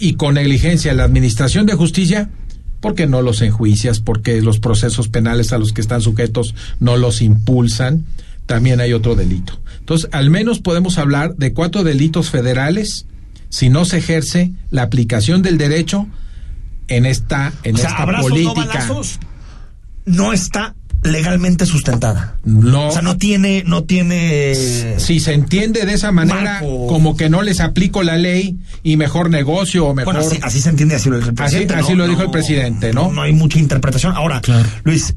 [0.00, 2.30] y con negligencia la administración de justicia,
[2.80, 7.20] porque no los enjuicias, porque los procesos penales a los que están sujetos no los
[7.20, 8.06] impulsan,
[8.46, 9.60] también hay otro delito.
[9.80, 13.06] Entonces, al menos podemos hablar de cuatro delitos federales
[13.48, 16.06] si no se ejerce la aplicación del derecho
[16.88, 18.54] en esta, en o sea, esta abrazos política.
[18.54, 19.18] no balazos
[20.04, 22.38] no está legalmente sustentada.
[22.44, 22.88] No.
[22.88, 24.54] O sea, no tiene, no tiene.
[24.98, 26.86] si se entiende de esa manera, Marco.
[26.88, 30.14] como que no les aplico la ley y mejor negocio o mejor.
[30.14, 31.74] Bueno, así, así se entiende, así lo dijo el Así- presidente.
[31.74, 31.98] así ¿no?
[31.98, 33.12] lo dijo No, el presidente, ¿no?
[33.12, 34.14] No, hay mucha interpretación.
[34.16, 34.42] Ahora,
[34.84, 35.14] Luis,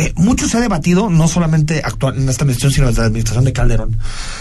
[0.00, 3.44] eh, mucho se ha debatido, no solamente actual, en esta administración, sino desde la administración
[3.44, 3.98] de Calderón,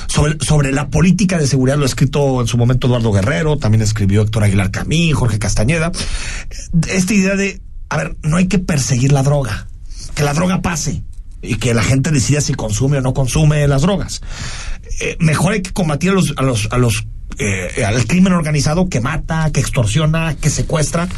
[0.08, 1.76] sobre, sobre la política de seguridad.
[1.76, 5.91] Lo ha escrito en su momento Eduardo Guerrero, también escribió Héctor Aguilar Camín, Jorge Castañeda.
[6.88, 9.67] Esta idea de, a ver, no hay que perseguir la droga,
[10.15, 11.04] que la droga pase
[11.41, 14.22] y que la gente decida si consume o no consume las drogas.
[15.02, 17.06] Eh, mejor hay que combatir a los, a los, a los
[17.38, 21.10] eh, al crimen organizado que mata, que extorsiona, que secuestra.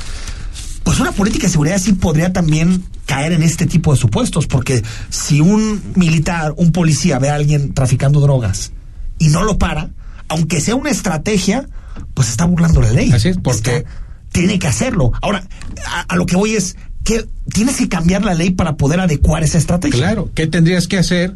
[0.84, 4.82] Pues una política de seguridad sí podría también caer en este tipo de supuestos, porque
[5.10, 8.72] si un militar, un policía ve a alguien traficando drogas
[9.20, 9.90] y no lo para,
[10.28, 11.68] aunque sea una estrategia,
[12.14, 13.12] pues está burlando la ley.
[13.12, 13.90] Así es, porque- Está-
[14.32, 15.12] tiene que hacerlo.
[15.22, 15.44] Ahora,
[15.88, 19.44] a, a lo que voy es que tienes que cambiar la ley para poder adecuar
[19.44, 19.98] esa estrategia.
[20.00, 21.36] Claro, ¿qué tendrías que hacer?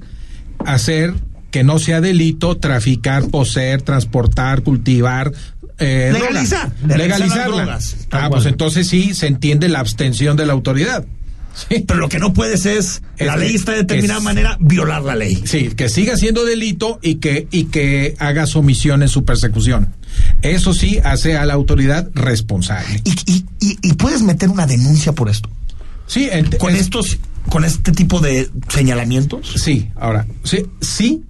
[0.65, 1.13] Hacer
[1.51, 5.33] que no sea delito traficar, poseer, transportar, cultivar.
[5.79, 6.97] Eh, Legalizar, droga.
[6.97, 7.55] legalizar las legalizarla.
[7.63, 8.29] drogas, Ah, cual.
[8.31, 11.05] pues entonces sí se entiende la abstención de la autoridad.
[11.69, 11.85] Sí.
[11.87, 15.03] Pero lo que no puedes es, la Es- ley está de determinada es- manera, violar
[15.03, 15.41] la ley.
[15.45, 18.15] Sí, que siga siendo delito y que, y que
[18.55, 19.93] omisión en su persecución.
[20.41, 23.01] Eso sí hace a la autoridad responsable.
[23.05, 25.49] Y, y, y, y puedes meter una denuncia por esto.
[26.07, 27.17] Sí, Con es- estos,
[27.49, 29.53] con este tipo de señalamientos.
[29.55, 31.23] Sí, ahora, sí, sí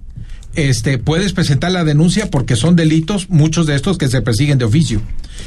[0.56, 4.64] este, puedes presentar la denuncia porque son delitos, muchos de estos que se persiguen de
[4.64, 5.00] oficio.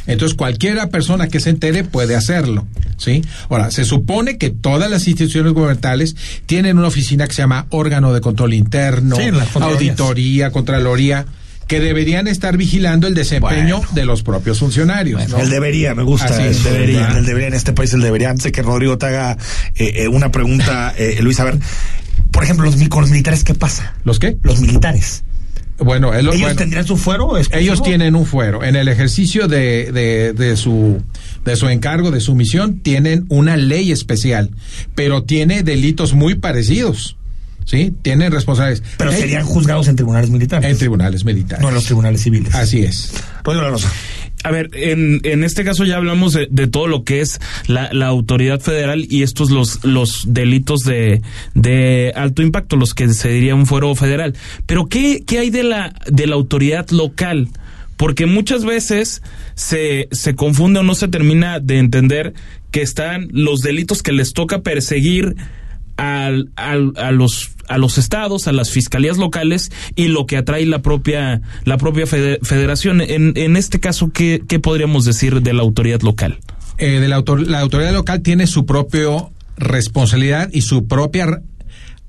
[0.08, 2.68] Entonces, cualquiera persona que se entere puede hacerlo,
[2.98, 3.24] ¿sí?
[3.50, 8.14] Ahora, se supone que todas las instituciones gubernamentales tienen una oficina que se llama órgano
[8.14, 11.26] de control interno, Sí, auditoría, contraloría,
[11.68, 13.94] que deberían estar vigilando el desempeño Bueno.
[13.94, 15.30] de los propios funcionarios.
[15.30, 15.38] ¿no?
[15.38, 16.26] El debería, me gusta.
[16.26, 16.64] Así el es.
[16.64, 17.10] debería.
[17.16, 18.32] El debería en este país, el debería.
[18.32, 19.38] Antes de que Rodrigo te haga
[19.76, 21.60] eh, eh, una pregunta, eh, Luis, a ver.
[22.40, 23.96] Por ejemplo, los, con los militares, ¿qué pasa?
[24.06, 24.38] ¿Los qué?
[24.44, 25.24] Los militares.
[25.78, 27.38] Bueno, el- ¿Ellos bueno, tendrían su fuero?
[27.38, 27.60] exclusivo?
[27.74, 28.64] ellos tienen un fuero.
[28.64, 31.02] En el ejercicio de, de, de su
[31.44, 34.52] de su encargo, de su misión, tienen una ley especial,
[34.96, 37.18] pero tiene delitos muy parecidos.
[37.66, 37.94] ¿Sí?
[38.02, 38.82] Tienen responsables.
[38.98, 40.72] Pero Eh, serían juzgados en tribunales militares.
[40.72, 41.62] en tribunales militares.
[41.62, 42.56] no en los tribunales civiles.
[42.56, 43.12] Así es.
[43.44, 43.92] Rodrigo La Rosa.
[44.44, 47.90] A ver, en, en este caso ya hablamos de, de todo lo que es la,
[47.92, 51.22] la autoridad federal y estos los, los delitos de,
[51.56, 54.36] de alto impacto, los que se diría un fuero federal.
[54.66, 57.50] Pero ¿qué, qué hay de la, de la autoridad local?
[57.98, 59.22] Porque muchas veces
[59.56, 62.34] se, se confunde o no se termina de entender
[62.72, 65.36] que están los delitos que les toca perseguir
[66.00, 70.66] al, al- a los a los estados, a las fiscalías locales y lo que atrae
[70.66, 73.00] la propia la propia fede- federación.
[73.02, 76.40] En, en este caso, ¿qué, ¿qué podríamos decir de la autoridad local?
[76.80, 79.10] Eh, de la, autor- la autoridad local tiene su propia
[79.58, 81.42] responsabilidad y su propia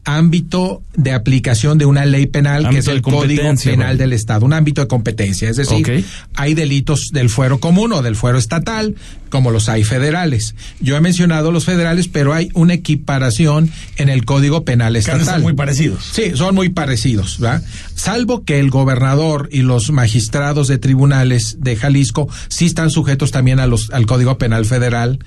[0.04, 4.52] ámbito de aplicación de una ley penal que es el Código Penal del Estado, un
[4.52, 8.96] ámbito de competencia, es decir, hay delitos del fuero común o del fuero estatal,
[9.28, 10.54] como los hay federales.
[10.80, 15.42] Yo he mencionado los federales, pero hay una equiparación en el Código Penal estatal.
[15.42, 16.04] muy parecidos.
[16.12, 17.62] Sí, son muy parecidos, ¿verdad?
[17.94, 23.60] Salvo que el gobernador y los magistrados de tribunales de Jalisco sí están sujetos también
[23.60, 25.20] a los, al Código Penal Federal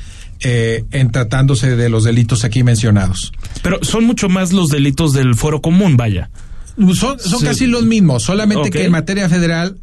[0.43, 3.31] eh, en tratándose de los delitos aquí mencionados.
[3.61, 6.29] Pero son mucho más los delitos del fuero común, vaya.
[6.95, 7.45] Son, son Sí.
[7.45, 9.77] casi los mismos, solamente que en materia federal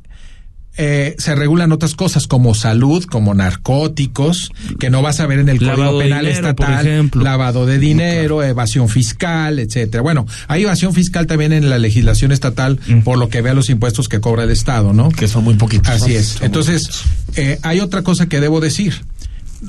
[0.76, 5.48] eh, se regulan otras cosas como salud, como narcóticos, que no vas a ver en
[5.48, 10.02] el Lavado Código Penal dinero, Estatal, lavado de dinero, evasión fiscal, etcétera.
[10.02, 14.08] Bueno, hay evasión fiscal también en la legislación estatal, por lo que vea los impuestos
[14.08, 15.10] que cobra el Estado, ¿no?
[15.10, 15.88] Que son muy poquitos.
[15.90, 16.38] Así es.
[16.40, 16.88] Entonces,
[17.36, 19.04] eh, hay otra cosa que debo decir.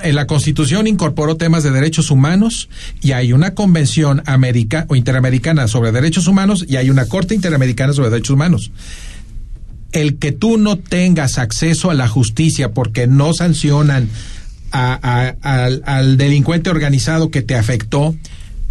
[0.04, 2.69] En la Constitución incorporó temas de derechos humanos
[3.01, 4.23] y hay una convención
[4.88, 8.71] o interamericana sobre derechos humanos y hay una corte interamericana sobre derechos humanos.
[9.91, 14.08] El que tú no tengas acceso a la justicia porque no sancionan
[14.71, 15.36] a-
[15.84, 18.15] al delincuente organizado que te afectó,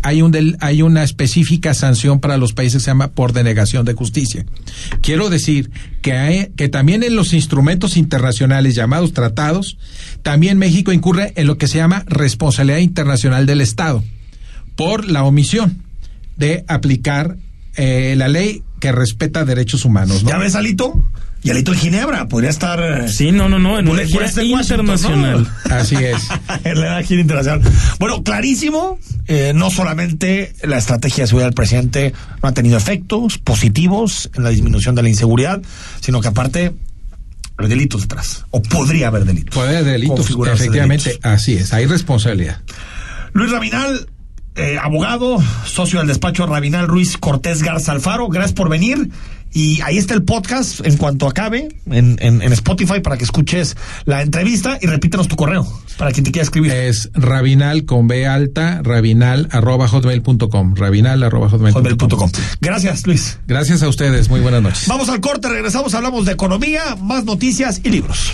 [0.03, 3.85] hay, un del- hay una específica sanción para los países que se llama por denegación
[3.85, 4.45] de justicia.
[5.03, 5.71] Quiero decir
[6.03, 9.79] que, hay- que también en los instrumentos internacionales llamados tratados,
[10.23, 14.03] también México incurre en lo que se llama responsabilidad internacional del Estado
[14.77, 15.83] por la omisión
[16.37, 17.37] de aplicar
[17.77, 20.23] eh, la ley que respeta derechos humanos.
[20.25, 20.31] ¿no?
[20.31, 21.03] ¿Ya ves, Alito?
[21.43, 22.29] Y Alito en Ginebra.
[22.29, 22.81] Podría estar.
[22.81, 24.27] eh, Sí, no, no, no, en una gira
[24.61, 25.49] internacional.
[25.69, 25.75] ¿no?
[25.75, 26.29] Así es.
[26.65, 27.63] en la gira internacional.
[27.99, 33.39] Bueno, clarísimo, eh, no solamente la estrategia de seguridad del presidente no ha tenido efectos
[33.39, 35.63] positivos en la disminución de la inseguridad,
[36.01, 36.75] sino que aparte
[37.57, 38.45] hay delitos detrás.
[38.51, 39.55] O podría haber delitos.
[39.55, 41.31] Puede haber delitos, efectivamente, delitos.
[41.33, 42.61] así es, hay responsabilidad.
[43.33, 44.09] Luis Rabinal,
[44.57, 49.11] eh, abogado, socio del despacho Rabinal Ruiz Cortés Garza Alfaro, gracias por venir.
[49.53, 53.77] Y ahí está el podcast en cuanto acabe en, en- en Spotify para que escuches
[54.05, 55.67] la entrevista y repítenos tu correo
[55.99, 56.71] para quien te quiera escribir.
[56.73, 61.83] Es rabinal con B alta, rabinal arroba hotmail.com, rabinal arroba hotmail.com.
[61.85, 62.31] hotmail.com.
[62.61, 63.39] Gracias, Luis.
[63.49, 64.87] Gracias a ustedes, muy buenas noches.
[64.87, 68.33] Vamos al corte, regresamos, hablamos de economía, más noticias y libros.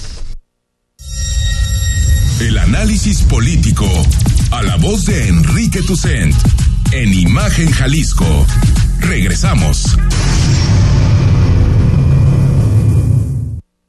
[2.41, 3.89] El análisis político.
[4.51, 6.35] A la voz de Enrique Tucent.
[6.93, 8.47] En Imagen Jalisco.
[9.01, 9.97] Regresamos.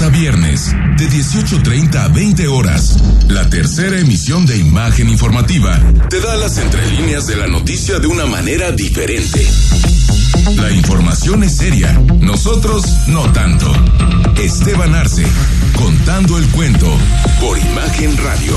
[0.00, 2.96] A viernes, de 18.30 a 20 horas,
[3.28, 5.78] la tercera emisión de Imagen Informativa
[6.08, 9.46] te da las entrelíneas de la noticia de una manera diferente.
[10.56, 13.70] La información es seria, nosotros no tanto.
[14.42, 15.26] Esteban Arce,
[15.76, 16.88] contando el cuento
[17.38, 18.56] por Imagen Radio.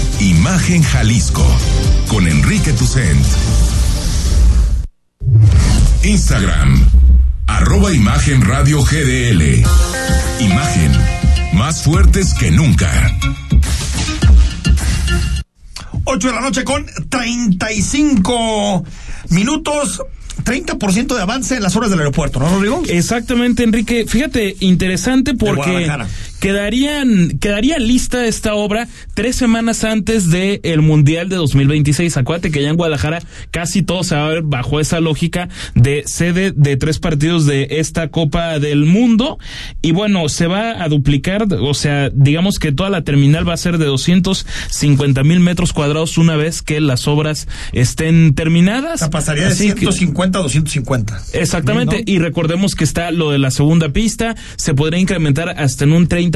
[0.21, 1.43] Imagen Jalisco
[2.07, 3.25] con Enrique Tucent.
[6.03, 6.87] Instagram,
[7.47, 9.63] arroba Imagen Radio GDL.
[10.39, 10.91] Imagen,
[11.53, 13.17] más fuertes que nunca.
[16.03, 18.85] 8 de la noche con 35
[19.29, 20.03] minutos.
[20.43, 22.81] 30% de avance en las horas del aeropuerto, ¿no, Rodrigo?
[22.87, 24.05] Exactamente, Enrique.
[24.07, 25.87] Fíjate, interesante porque
[26.41, 32.17] quedarían, quedaría lista esta obra tres semanas antes del el Mundial de 2026.
[32.17, 33.21] Acuérdate que allá en Guadalajara
[33.51, 37.67] casi todo se va a ver bajo esa lógica de sede de tres partidos de
[37.69, 39.37] esta Copa del Mundo.
[39.83, 43.57] Y bueno, se va a duplicar, o sea, digamos que toda la terminal va a
[43.57, 48.99] ser de 250 mil metros cuadrados una vez que las obras estén terminadas.
[48.99, 51.21] Sea, pasaría de 150 a 250.
[51.33, 52.03] Exactamente.
[52.03, 54.35] Y recordemos que está lo de la segunda pista.
[54.55, 56.30] Se podría incrementar hasta en un 30%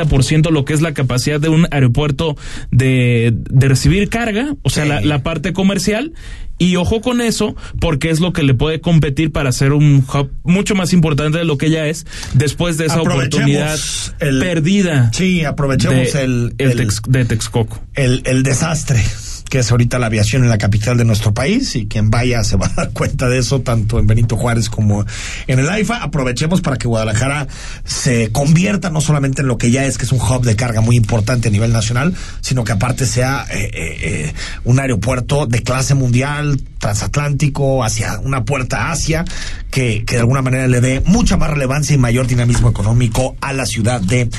[0.52, 2.36] lo que es la capacidad de un aeropuerto
[2.72, 6.14] de, de recibir carga, o sea, la, la parte comercial.
[6.58, 10.32] Y ojo con eso, porque es lo que le puede competir para ser un hub
[10.46, 13.78] mucho más importante de lo que ya es, después de esa oportunidad
[14.20, 15.12] el- perdida.
[15.14, 17.82] Sí, aprovechemos de, el, el el- Tex- de Texcoco.
[17.96, 19.04] el, el desastre
[19.50, 22.58] que es ahorita la aviación en la capital de nuestro país y quien vaya se
[22.58, 25.06] va a dar cuenta de eso tanto en Benito Juárez como
[25.48, 26.04] en el AIFA.
[26.04, 27.48] Aprovechemos para que Guadalajara
[27.84, 30.82] se convierta no solamente en lo que ya es, que es un hub de carga
[30.82, 34.34] muy importante a nivel nacional, sino que aparte sea eh, eh, eh,
[34.64, 39.26] un aeropuerto de clase mundial, transatlántico, hacia una puerta Asia,
[39.72, 43.54] que, que de alguna manera le dé mucha más relevancia y mayor dinamismo económico a
[43.54, 44.30] la ciudad de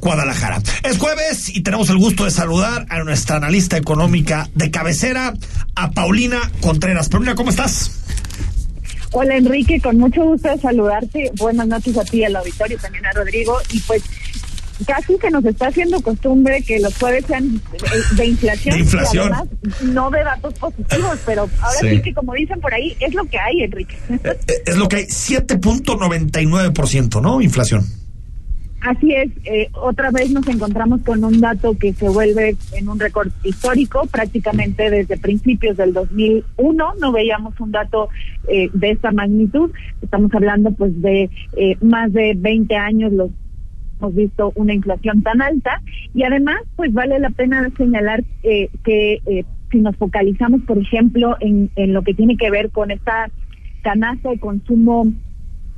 [0.00, 0.60] Guadalajara.
[0.82, 5.34] Es jueves y tenemos el gusto de saludar a nuestra analista económica de cabecera,
[5.76, 7.08] a Paulina Contreras.
[7.08, 7.92] Paulina, ¿cómo estás?
[9.12, 11.30] Hola Enrique, con mucho gusto de saludarte.
[11.38, 13.56] Buenas noches a ti, al auditorio, también a Rodrigo.
[13.72, 14.02] Y pues
[14.86, 17.78] casi que nos está haciendo costumbre que los jueves sean eh,
[18.16, 18.74] de inflación.
[18.74, 19.30] De inflación.
[19.30, 19.48] Y además,
[19.84, 21.88] no de datos positivos, pero ahora Sí.
[21.96, 22.02] sí.
[22.02, 23.96] que como dicen por ahí, es lo que hay, Enrique.
[24.24, 24.36] Eh,
[24.66, 27.40] Es lo que hay, 7.99%, ¿no?
[27.40, 27.86] Inflación.
[28.80, 33.00] Así es, eh, otra vez nos encontramos con un dato que se vuelve en un
[33.00, 38.10] récord histórico, prácticamente desde principios del 2001 no veíamos un dato
[38.48, 39.72] eh, de esta magnitud,
[40.02, 43.30] estamos hablando pues de eh, más de 20 años los
[43.98, 45.82] hemos visto una inflación tan alta.
[46.14, 51.36] Y además pues vale la pena señalar eh, que eh, si nos focalizamos por ejemplo
[51.40, 53.30] en, en lo que tiene que ver con esta
[53.82, 55.12] canasta de consumo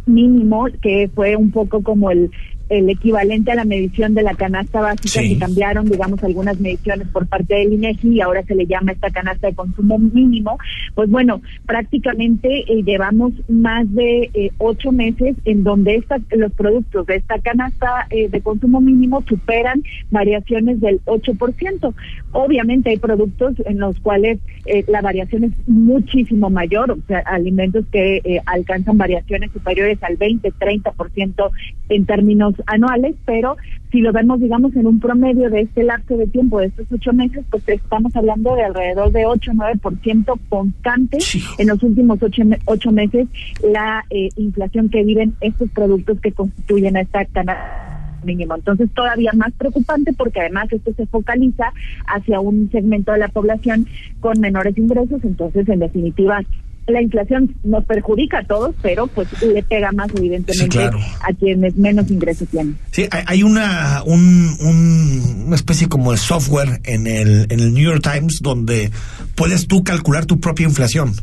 [0.07, 2.30] mínimo, que fue un poco como el,
[2.68, 5.34] el equivalente a la medición de la canasta básica, Sí.
[5.34, 9.10] que cambiaron, digamos, algunas mediciones por parte del INEGI y ahora se le llama esta
[9.10, 10.58] canasta de consumo mínimo.
[10.94, 17.06] Pues bueno, prácticamente eh, llevamos más de eh, ocho meses en donde esta, los productos
[17.06, 21.94] de esta canasta eh, de consumo mínimo superan variaciones del 8%.
[22.32, 27.84] Obviamente hay productos en los cuales eh, la variación es muchísimo mayor, o sea, alimentos
[27.90, 31.50] que eh, alcanzan variaciones superiores al 20, 30%
[31.88, 33.56] en términos anuales, pero
[33.90, 37.12] si lo vemos, digamos, en un promedio de este lapso de tiempo, de estos ocho
[37.12, 41.18] meses, pues estamos hablando de alrededor de 8 9% constante
[41.59, 43.28] en los últimos ocho, ocho meses
[43.62, 47.88] la eh, inflación que viven estos productos que constituyen a esta canasta
[48.24, 48.56] mínimo.
[48.56, 51.72] Entonces, todavía más preocupante porque además esto se focaliza
[52.06, 53.86] hacia un segmento de la población
[54.20, 55.22] con menores ingresos.
[55.24, 56.42] Entonces, en definitiva,
[56.89, 60.99] la inflación nos perjudica a todos, pero pues le pega más evidentemente Sí, claro.
[61.20, 62.78] a quienes menos ingresos tienen.
[62.91, 67.84] Sí, hay- una, un, un- una especie como de software en el, en el New
[67.84, 68.91] York Times donde
[69.34, 71.14] puedes tú calcular tu propia inflación.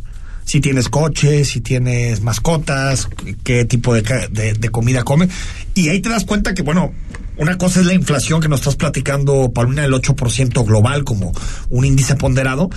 [0.47, 3.09] si tienes coche, si tienes mascotas,
[3.43, 4.03] qué tipo de,
[4.59, 5.27] de, comida come.
[5.73, 6.93] Y ahí te das cuenta que, bueno,
[7.37, 11.31] una cosa es la inflación que nos estás platicando, Paulina, del 8% global como
[11.71, 12.69] un índice ponderado,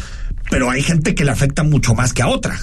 [0.51, 2.59] pero hay gente que le afecta mucho más que a otra.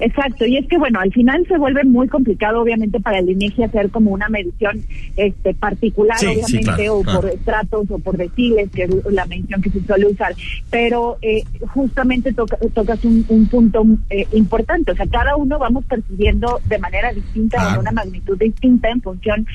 [0.00, 3.64] Exacto, y es que bueno, al final se vuelve muy complicado obviamente para el INEGI
[3.64, 4.80] hacer como una medición
[5.16, 9.82] este particular, obviamente, o por estratos o por deciles, que es la medición que se
[9.84, 10.34] suele usar,
[10.70, 11.42] pero eh,
[11.74, 17.72] justamente tocas un, punto eh, importante, o sea, cada uno vamos percibiendo de manera distinta,
[17.72, 19.46] en una magnitud distinta en función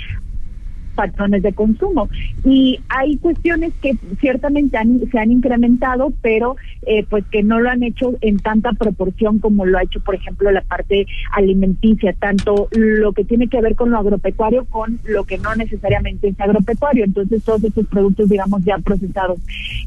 [0.93, 2.09] patrones de consumo.
[2.43, 4.77] Y hay cuestiones que ciertamente
[5.11, 9.65] se han incrementado, pero eh, pues que no lo han hecho en tanta proporción como
[9.65, 13.91] lo ha hecho, por ejemplo, la parte alimenticia, tanto lo que tiene que ver con
[13.91, 17.05] lo agropecuario con lo que no necesariamente es agropecuario.
[17.05, 19.39] Entonces, todos estos productos, digamos, ya procesados.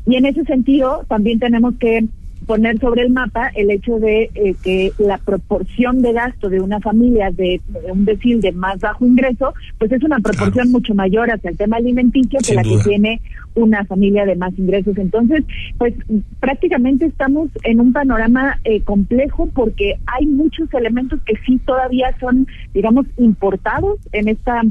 [0.07, 2.07] Y en ese sentido, también tenemos que
[2.47, 6.81] poner sobre el mapa el hecho de eh, que la proporción de gasto de una
[6.81, 11.51] familia de, un decil de más bajo ingreso, pues es una proporción mucho mayor hacia
[11.51, 13.21] el tema alimenticio que la que tiene
[13.55, 14.97] una familia de más ingresos.
[14.99, 15.45] Entonces,
[15.79, 15.95] pues
[16.41, 22.47] prácticamente estamos en un panorama eh, complejo porque hay muchos elementos que sí todavía son,
[22.75, 24.63] digamos, importados en esta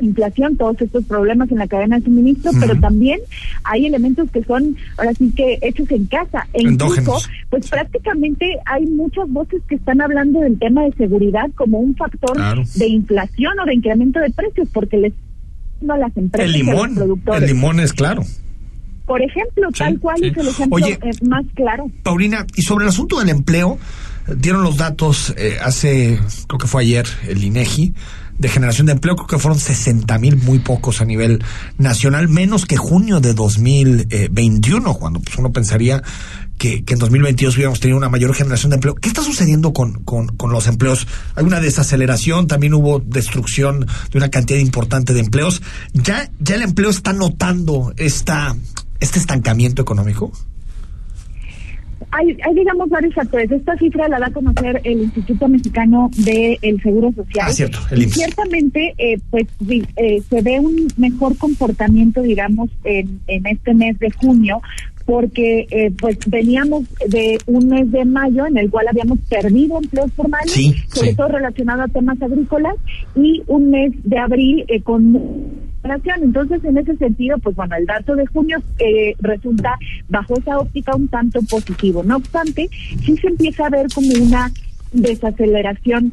[0.00, 3.20] inflación, todos estos problemas en la cadena de suministro, pero también
[3.64, 6.46] hay elementos que son ahora sí que hechos en casa.
[6.52, 7.18] E incluso,
[7.50, 12.36] pues prácticamente hay muchas voces que están hablando del tema de seguridad como un factor
[12.74, 15.12] de inflación o de incremento de precios, porque les
[15.80, 17.42] no las empresas el limón, productores.
[17.42, 18.22] El limón es claro.
[19.06, 21.90] Por ejemplo, tal cual es el ejemplo eh, más claro.
[22.02, 23.78] Paulina, y sobre el asunto del empleo,
[24.36, 27.94] dieron los datos eh, hace, creo que fue ayer, el INEGI,
[28.38, 31.42] de generación de empleo, creo que fueron 60 mil, muy pocos a nivel
[31.76, 36.02] nacional, menos que junio de 2021, cuando pues, uno pensaría
[36.56, 38.94] que, que en 2022 hubiéramos tenido una mayor generación de empleo.
[38.94, 41.06] ¿Qué está sucediendo con, con, con, los empleos?
[41.34, 45.62] Hay una desaceleración, también hubo destrucción de una cantidad importante de empleos.
[45.92, 48.56] ¿Ya, ya el empleo está notando esta,
[49.00, 50.32] este estancamiento económico?
[52.10, 53.50] Hay, hay, digamos, varios factores.
[53.50, 57.46] Esta cifra la da a conocer el Instituto Mexicano del Seguro Social.
[57.48, 63.46] Ah, cierto, y ciertamente, eh, pues, eh, se ve un mejor comportamiento, digamos, en, en
[63.46, 64.60] este mes de junio,
[65.08, 70.12] porque eh, pues veníamos de un mes de mayo en el cual habíamos perdido empleos
[70.12, 70.52] formales,
[70.88, 72.74] sobre todo relacionado a temas agrícolas,
[73.16, 75.18] y un mes de abril eh, con
[76.22, 79.78] entonces, en ese sentido, pues bueno, el dato de junio eh, resulta
[80.08, 82.02] bajo esa óptica un tanto positivo.
[82.02, 82.68] No obstante,
[83.04, 84.50] sí se empieza a ver como una
[84.92, 86.12] desaceleración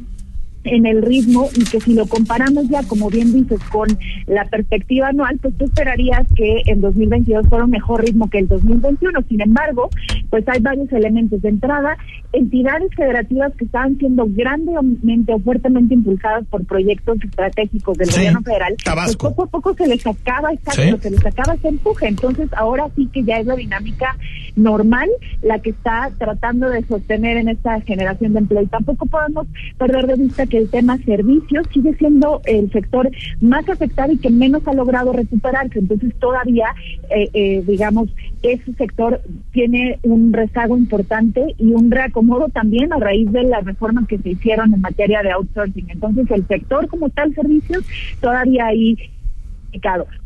[0.66, 3.88] en el ritmo y que si lo comparamos ya, como bien dices, con
[4.26, 8.48] la perspectiva anual, pues tú esperarías que en 2022 fuera un mejor ritmo que el
[8.48, 9.20] 2021.
[9.28, 9.88] Sin embargo,
[10.30, 11.96] pues hay varios elementos de entrada,
[12.32, 18.76] entidades federativas que estaban siendo grandemente o fuertemente impulsadas por proyectos estratégicos del gobierno federal,
[18.84, 22.08] pues poco a poco se les acaba, se les acaba ese empuje.
[22.08, 24.16] Entonces, ahora sí que ya es la dinámica
[24.56, 25.08] normal
[25.42, 28.62] la que está tratando de sostener en esta generación de empleo.
[28.62, 29.46] Y tampoco podemos
[29.78, 34.30] perder de vista que el tema servicios sigue siendo el sector más afectado y que
[34.30, 35.78] menos ha logrado recuperarse.
[35.78, 36.66] Entonces todavía,
[37.10, 38.08] eh, eh, digamos,
[38.42, 39.20] ese sector
[39.52, 44.30] tiene un rezago importante y un reacomodo también a raíz de las reformas que se
[44.30, 45.90] hicieron en materia de outsourcing.
[45.90, 47.84] Entonces el sector como tal servicios
[48.20, 48.96] todavía ahí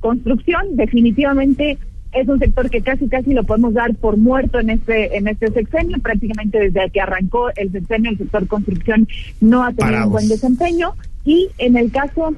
[0.01, 1.79] Construcción definitivamente
[2.13, 5.51] es un sector que casi casi lo podemos dar por muerto en este en este
[5.53, 5.99] sexenio.
[5.99, 9.09] Prácticamente desde que arrancó el sexenio el sector construcción
[9.41, 10.95] no ha tenido un buen desempeño.
[11.25, 12.35] Y en el caso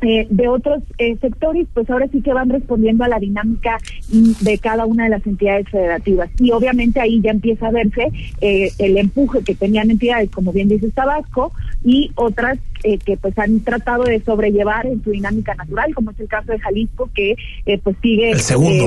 [0.00, 3.78] eh, de otros eh, sectores, pues ahora sí que van respondiendo a la dinámica
[4.08, 6.30] de cada una de las entidades federativas.
[6.38, 10.68] Y obviamente ahí ya empieza a verse eh, el empuje que tenían entidades, como bien
[10.68, 11.52] dice Tabasco,
[11.84, 12.58] y otras
[13.04, 16.58] que pues han tratado de sobrellevar en su dinámica natural, como es el caso de
[16.58, 17.36] Jalisco, que
[17.82, 18.32] pues sigue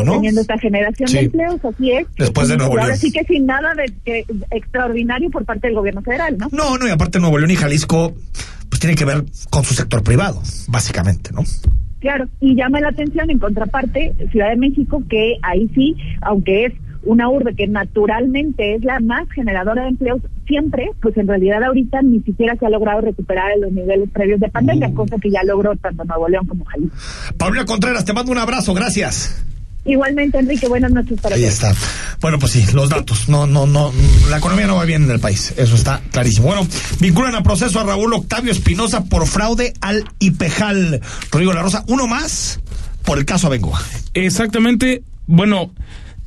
[0.06, 2.08] teniendo esta generación de empleos, así es.
[2.18, 2.86] Después de Nuevo León.
[2.86, 6.50] Ahora sí que sin nada de, extraordinario por parte del gobierno federal, ¿no?
[6.52, 8.14] No, no, y aparte Nuevo León y Jalisco
[8.70, 11.44] pues tiene que ver con su sector privado, básicamente, ¿no?
[12.00, 16.74] Claro, y llama la atención en contraparte Ciudad de México, que ahí sí, aunque es
[17.04, 22.02] una urbe que naturalmente es la más generadora de empleos siempre, pues en realidad ahorita
[22.02, 24.94] ni siquiera se ha logrado recuperar los niveles previos de pandemia, mm.
[24.94, 26.96] cosa que ya logró tanto Nuevo León como Jalisco.
[27.38, 29.44] Paulina Contreras, te mando un abrazo, gracias.
[29.84, 31.74] Igualmente, Enrique, buenas noches para Ahí está.
[32.20, 33.30] Bueno, pues sí, los datos.
[33.30, 33.92] No, no, no.
[34.30, 35.56] La economía no va bien en el país.
[35.58, 36.48] Eso está clarísimo.
[36.48, 36.68] Bueno,
[37.00, 41.02] vinculan a proceso a Raúl Octavio Espinosa por fraude al IPEJAL.
[41.32, 42.60] Rodrigo La Rosa, uno más
[43.04, 43.82] por el caso Abengoa.
[44.14, 45.02] Exactamente.
[45.26, 45.72] Bueno,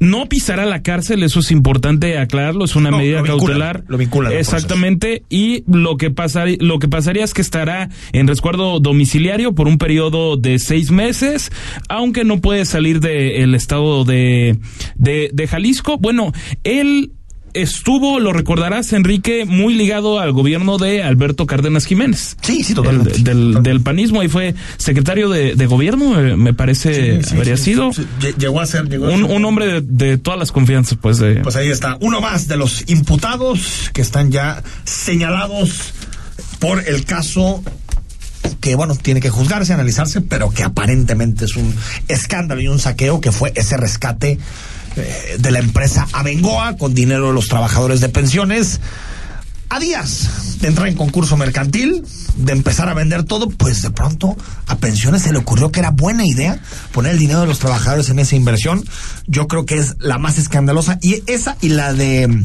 [0.01, 3.85] no pisará la cárcel, eso es importante aclararlo, es una No, medida lo vincula, cautelar.
[3.89, 8.27] lo vincula al Exactamente, y lo que, pasar, lo que pasaría es que estará en
[8.27, 11.51] resguardo domiciliario por un periodo de seis meses,
[11.89, 14.59] aunque no puede salir del estado de,
[14.97, 15.99] de, de Jalisco.
[15.99, 16.33] Bueno,
[16.65, 17.13] él
[17.55, 22.37] estuvo, lo recordarás, Enrique, muy ligado al gobierno de Alberto Cárdenas Jiménez.
[22.43, 23.15] Sí, sí, totalmente.
[23.17, 27.37] El- del, del panismo, ahí fue secretario de, de gobierno, eh, me parece, Sí, sí,
[27.37, 27.91] habría sí, sido.
[28.39, 31.19] Llegó a ser, llegó a Un, ser- un hombre de, de todas las confianzas, pues,
[31.19, 31.37] de...
[31.37, 35.95] Pues ahí está, uno más de los imputados que están ya señalados
[36.59, 37.63] por el caso
[38.61, 41.75] que, bueno, tiene que juzgarse, analizarse, pero que aparentemente es un
[42.09, 44.39] escándalo y un saqueo que fue ese rescate
[44.97, 48.81] eh, de la empresa Abengoa con dinero de los trabajadores de pensiones.
[49.71, 52.05] A días de entrar en concurso mercantil,
[52.37, 54.37] de empezar a vender todo, pues de pronto
[54.67, 56.61] a pensiones se le ocurrió que era buena idea
[56.93, 58.85] poner el dinero de los trabajadores en esa inversión.
[59.27, 62.45] Yo creo que es la más escandalosa y esa y la de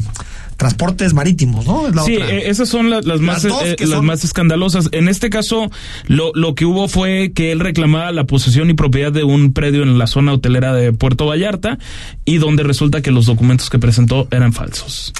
[0.60, 1.88] transportes marítimos, ¿no?
[1.88, 2.30] Es la Sí, otra.
[2.32, 4.90] eh, esas son la- las, más Las eh, las son- más escandalosas.
[4.92, 5.70] En este caso,
[6.06, 9.82] lo, lo que hubo fue que él reclamaba la posesión y propiedad de un predio
[9.82, 11.78] en la zona hotelera de Puerto Vallarta
[12.26, 15.14] y donde resulta que los documentos que presentó eran falsos.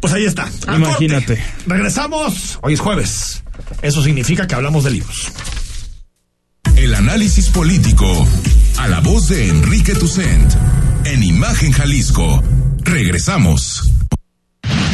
[0.00, 0.50] Pues ahí está.
[0.66, 1.36] Al Imagínate.
[1.38, 1.44] corte.
[1.66, 2.58] Regresamos.
[2.60, 3.42] Hoy es jueves.
[3.80, 5.32] Eso significa que hablamos de libros.
[6.76, 8.26] El análisis político
[8.76, 10.52] a la voz de Enrique Tucent
[11.06, 12.42] en Imagen Jalisco.
[12.82, 13.90] Regresamos.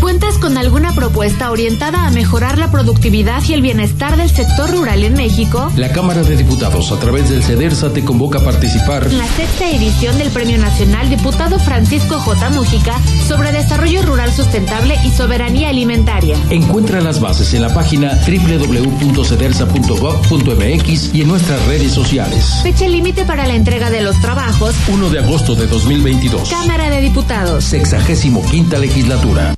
[0.00, 5.02] ¿Cuentas con alguna propuesta orientada a mejorar la productividad y el bienestar del sector rural
[5.02, 5.72] en México?
[5.76, 9.06] La Cámara de Diputados, a través del CEDERSA, te convoca a participar.
[9.06, 12.50] En la sexta edición del Premio Nacional Diputado Francisco J.
[12.50, 12.94] Mújica
[13.26, 16.36] sobre Desarrollo Rural Sustentable y Soberanía Alimentaria.
[16.50, 22.60] Encuentra las bases en la página www.cedersa.gov.mx y en nuestras redes sociales.
[22.62, 24.74] Fecha límite para la entrega de los trabajos.
[24.88, 26.48] 1 de agosto de 2022.
[26.48, 27.64] Cámara de Diputados.
[27.64, 29.57] Sexagésimo quinta legislatura.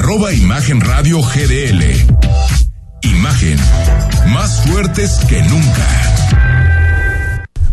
[0.00, 1.84] arroba Imagen Radio GDL.
[3.02, 3.58] Imagen,
[4.32, 5.86] más fuertes que nunca.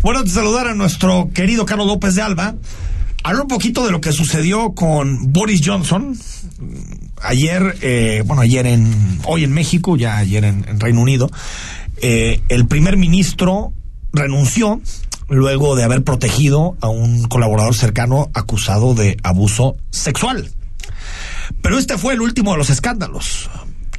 [0.02, 2.54] Bueno, de saludar a nuestro querido Carlos López de Alba.
[3.24, 6.18] Hablar un poquito de lo que sucedió con Boris Johnson.
[7.22, 11.30] Ayer, eh, bueno, ayer en, hoy en México, ya ayer en, en Reino Unido,
[12.02, 13.72] eh, el primer ministro
[14.12, 14.82] renunció
[15.30, 20.50] luego de haber protegido a un colaborador cercano acusado de abuso sexual.
[21.62, 23.48] Pero este fue el último de los escándalos.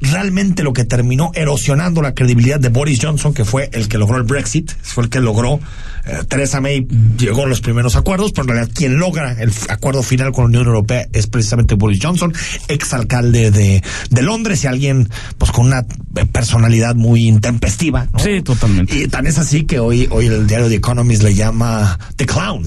[0.01, 4.15] Realmente lo que terminó erosionando la credibilidad de Boris Johnson, que fue el que logró
[4.15, 5.59] el Brexit, fue el que logró,
[6.05, 6.87] eh, Theresa May
[7.17, 10.47] llegó a los primeros acuerdos, pero en realidad quien logra el acuerdo final con la
[10.47, 12.33] Unión Europea es precisamente Boris Johnson,
[12.69, 18.07] exalcalde de, de Londres y alguien pues con una eh, personalidad muy intempestiva.
[18.13, 18.19] ¿no?
[18.19, 18.95] Sí, totalmente.
[18.97, 22.65] Y tan es así que hoy, hoy el diario The Economist le llama The Clown,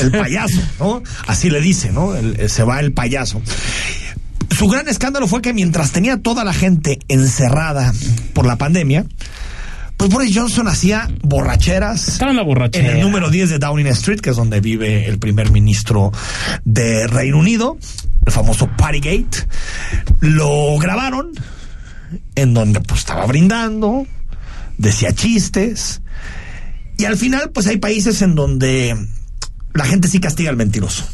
[0.00, 1.02] el payaso, ¿no?
[1.26, 2.14] Así le dice, ¿no?
[2.16, 3.42] El- se va el payaso.
[4.50, 7.92] Su gran escándalo fue que mientras tenía toda la gente encerrada
[8.32, 9.04] por la pandemia,
[9.96, 12.08] pues Boris Johnson hacía borracheras.
[12.08, 12.88] Estaba en la borrachera.
[12.88, 16.12] En el número 10 de Downing Street, que es donde vive el primer ministro
[16.64, 17.78] de Reino Unido,
[18.26, 19.46] el famoso Partygate.
[20.20, 21.32] Lo grabaron
[22.34, 24.06] en donde pues estaba brindando,
[24.76, 26.02] decía chistes.
[26.98, 28.96] Y al final, pues hay países en donde
[29.72, 31.06] la gente sí castiga al mentiroso.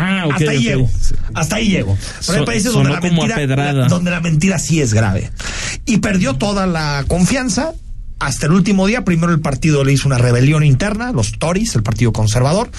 [0.00, 0.90] Ah, Hasta ahí llego.
[1.34, 1.98] Hasta ahí llego.
[2.26, 3.36] Pero hay países donde la, mentira,
[3.72, 5.30] la- donde la mentira sí es grave.
[5.86, 7.72] Y perdió toda la confianza
[8.18, 9.04] hasta el último día.
[9.04, 12.70] Primero el partido le hizo una rebelión interna, los Tories, el partido conservador.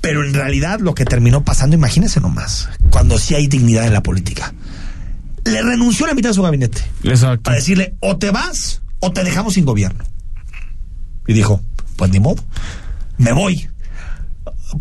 [0.00, 4.02] Pero en realidad lo que terminó pasando, imagínense nomás, cuando sí hay dignidad en la
[4.02, 4.52] política.
[5.44, 6.82] Le renunció a la mitad de su gabinete.
[7.04, 7.42] Exacto.
[7.42, 10.04] Para decirle, o te vas o te dejamos sin gobierno.
[11.26, 11.60] Y dijo,
[11.96, 12.42] pues ni modo,
[13.18, 13.68] me voy.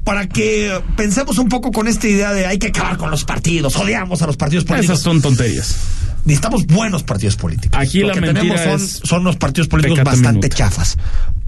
[0.03, 3.75] Para que pensemos un poco con esta idea de hay que acabar con los partidos,
[3.75, 4.95] odiamos a los partidos políticos.
[4.95, 5.75] Esas son tonterías.
[6.23, 7.79] Necesitamos buenos partidos políticos.
[7.81, 10.49] Aquí Lo la que mentira tenemos son, son unos partidos políticos bastante minuta.
[10.55, 10.97] chafas.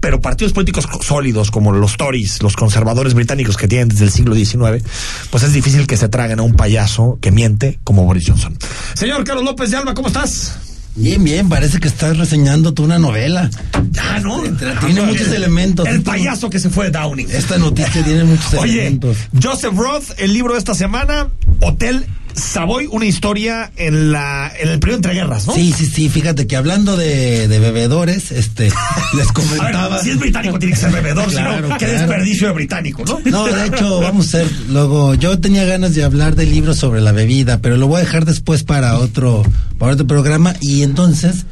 [0.00, 4.10] Pero partidos políticos co- sólidos como los Tories, los conservadores británicos que tienen desde el
[4.10, 4.82] siglo XIX,
[5.30, 8.58] pues es difícil que se traguen a un payaso que miente como Boris Johnson.
[8.94, 10.58] Señor Carlos López de Alba, ¿cómo estás?
[10.96, 13.50] Bien, bien, parece que estás reseñando tú una novela.
[13.90, 14.40] Ya, ¿no?
[14.42, 15.88] Tiene Ah, muchos el- elementos.
[15.88, 17.28] El payaso que se fue de Downing.
[17.32, 19.16] Esta noticia tiene muchos Oye, elementos.
[19.42, 21.28] Joseph Roth, el libro de esta semana,
[21.60, 25.54] Hotel Savoy, una historia en la en el periodo entre guerras, ¿no?
[25.54, 28.64] Sí, sí, sí, fíjate que hablando de, de bebedores, este,
[29.16, 29.88] les A comentaba...
[29.96, 33.20] ver, si es británico tiene que ser bebedor, Claro, no, qué desperdicio de británico, ¿no?
[33.24, 35.14] No, de hecho, vamos a hacer luego.
[35.14, 38.24] Yo tenía ganas de hablar de libros sobre la bebida, pero lo voy a dejar
[38.24, 39.42] después para otro,
[39.78, 40.54] para otro programa.
[40.60, 41.46] Y entonces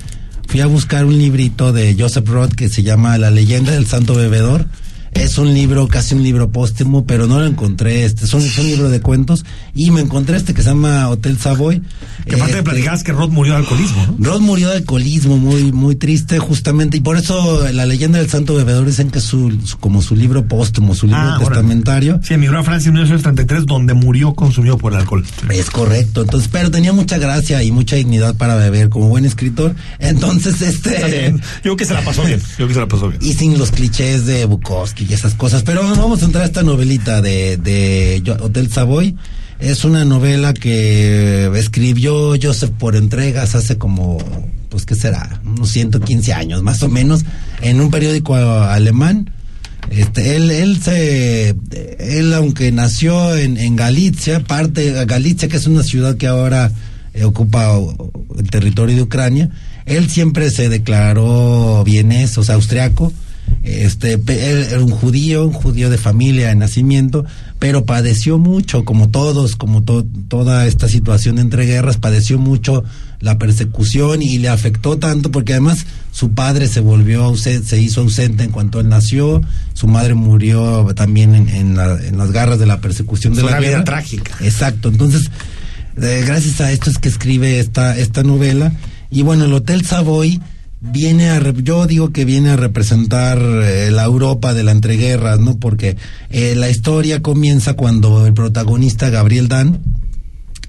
[0.49, 4.15] fui a buscar un librito de Joseph Roth que se llama La leyenda del santo
[4.15, 4.67] bebedor.
[5.13, 8.05] Es un libro, casi un libro póstumo, pero no lo encontré.
[8.05, 9.45] Este es un, es un libro de cuentos.
[9.75, 11.83] Y me encontré este que se llama Hotel Savoy.
[12.27, 14.25] Que aparte de Este, platicabas que Roth murió de alcoholismo, ¿no?
[14.31, 18.55] Roth murió de alcoholismo, muy, muy triste, justamente, y por eso la leyenda del Santo
[18.55, 21.47] Bebedor dicen que es su, su- como su libro póstumo, su libro Ah, órale.
[21.49, 22.21] testamentario.
[22.23, 25.25] Sí, emigró a Francia en 1933, donde murió consumido por el alcohol.
[25.51, 29.75] Es correcto, entonces, pero tenía mucha gracia y mucha dignidad para beber como buen escritor.
[29.99, 31.33] Entonces, este.
[31.33, 32.41] Yo creo que se la pasó bien.
[32.41, 33.21] Yo creo que se la pasó bien.
[33.23, 35.63] Y sin los clichés de Bukowski y esas cosas.
[35.63, 39.17] Pero vamos a entrar a esta novelita de, de Hotel Savoy.
[39.59, 44.19] Es una novela que escribió Joseph por entregas hace como,
[44.69, 45.41] pues, ¿qué será?
[45.45, 47.25] Unos 115 años, más o menos,
[47.61, 49.31] en un periódico alemán.
[49.91, 51.55] Este, él, él se,
[51.99, 56.73] él aunque nació en, en Galicia, parte, Galicia que es una ciudad que ahora
[57.25, 57.79] ocupa
[58.39, 59.51] el territorio de Ucrania,
[59.87, 63.13] él siempre se declaró vienés, o sea, austriaco,
[63.63, 67.25] este, él era un judío, un judío de familia, de nacimiento,
[67.59, 72.83] pero padeció mucho, como todos, como to- toda esta situación entre guerras, padeció mucho
[73.21, 78.01] la persecución y le afectó tanto porque además su padre se volvió ausente, se hizo
[78.01, 79.41] ausente en cuanto él nació,
[79.75, 83.51] su madre murió también en, en la- en las garras de la persecución de Fue
[83.51, 83.85] la una vida guerra.
[83.85, 84.33] trágica.
[84.41, 85.31] Exacto, entonces
[86.01, 88.73] eh, gracias a esto es que escribe esta esta novela
[89.11, 90.41] y bueno el Hotel Savoy
[90.83, 95.57] viene a yo digo que viene a representar eh, la Europa de la entreguerras no
[95.59, 95.97] porque
[96.31, 99.81] eh, la historia comienza cuando el protagonista Gabriel Dan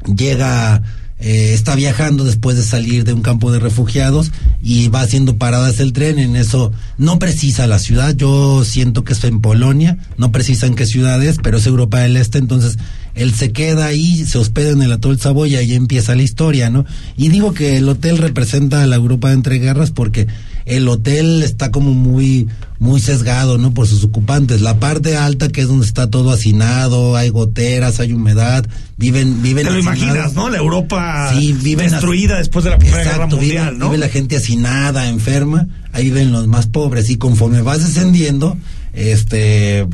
[0.05, 0.83] llega
[1.25, 5.79] eh, está viajando después de salir de un campo de refugiados y va haciendo paradas
[5.79, 6.19] el tren.
[6.19, 8.13] En eso no precisa la ciudad.
[8.13, 9.97] Yo siento que estoy en Polonia.
[10.17, 12.39] No precisa en qué ciudad es pero es Europa del Este.
[12.39, 12.77] Entonces
[13.15, 16.85] él se queda ahí se hospeda en el atol Saboya y empieza la historia no
[17.17, 20.27] y digo que el hotel representa a la Europa de entreguerras porque
[20.65, 22.47] el hotel está como muy
[22.79, 27.15] muy sesgado no por sus ocupantes la parte alta que es donde está todo hacinado
[27.15, 28.65] hay goteras hay humedad
[28.97, 30.01] viven viven Te lo hacinados.
[30.05, 30.49] imaginas, ¿no?
[30.49, 33.85] La Europa Sí, viven destruida después de la Primera Guerra Exacto, Mundial, vive, ¿no?
[33.89, 38.57] vive la gente hacinada, enferma, ahí viven los más pobres y conforme vas descendiendo,
[38.93, 39.87] este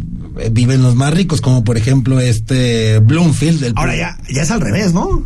[0.51, 3.63] viven los más ricos, como por ejemplo este Bloomfield.
[3.63, 5.25] el- Ahora ya, ya es al revés, ¿no?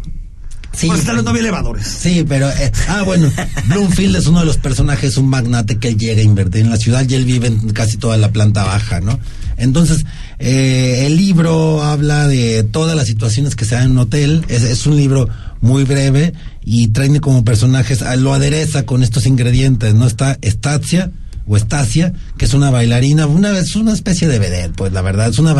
[0.76, 1.86] Sí, Pues están los había elevadores.
[1.86, 3.30] Sí, pero eh, ah bueno,
[3.68, 7.08] Bloomfield es uno de los personajes, un magnate que llega a invertir en la ciudad
[7.08, 9.20] y él vive en casi toda la planta baja, ¿no?
[9.58, 10.04] Entonces,
[10.40, 14.64] eh, el libro habla de todas las situaciones que se dan en un hotel, es,
[14.64, 15.30] es un libro
[15.62, 16.34] muy breve
[16.66, 20.08] y trae como personajes, ah, lo adereza con estos ingredientes, ¿no?
[20.08, 21.12] Está Estacia
[21.48, 25.30] o Estacia, que es una bailarina, una es una especie de vedette, pues la verdad,
[25.30, 25.56] es una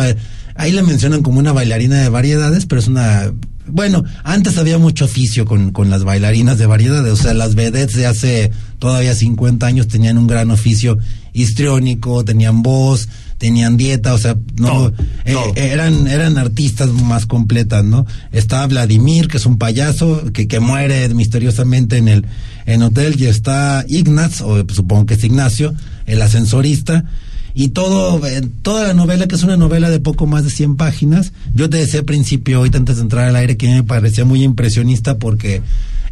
[0.56, 3.32] ahí la mencionan como una bailarina de variedades, pero es una
[3.66, 7.96] bueno, antes había mucho oficio con, con las bailarinas de variedades, o sea, las vedettes
[7.96, 10.98] de hace todavía 50 años tenían un gran oficio
[11.32, 13.08] histriónico, tenían voz,
[13.38, 14.92] tenían dieta, o sea, no,
[15.24, 18.06] eh, eran eran artistas más completas, ¿no?
[18.32, 22.26] Está Vladimir, que es un payaso que, que muere misteriosamente en el
[22.66, 25.74] en hotel y está Ignaz, o supongo que es Ignacio,
[26.06, 27.04] el ascensorista
[27.56, 28.20] y todo,
[28.62, 31.76] toda la novela, que es una novela de poco más de 100 páginas, yo te
[31.76, 35.62] decía al principio, ahorita antes de entrar al aire, que me parecía muy impresionista porque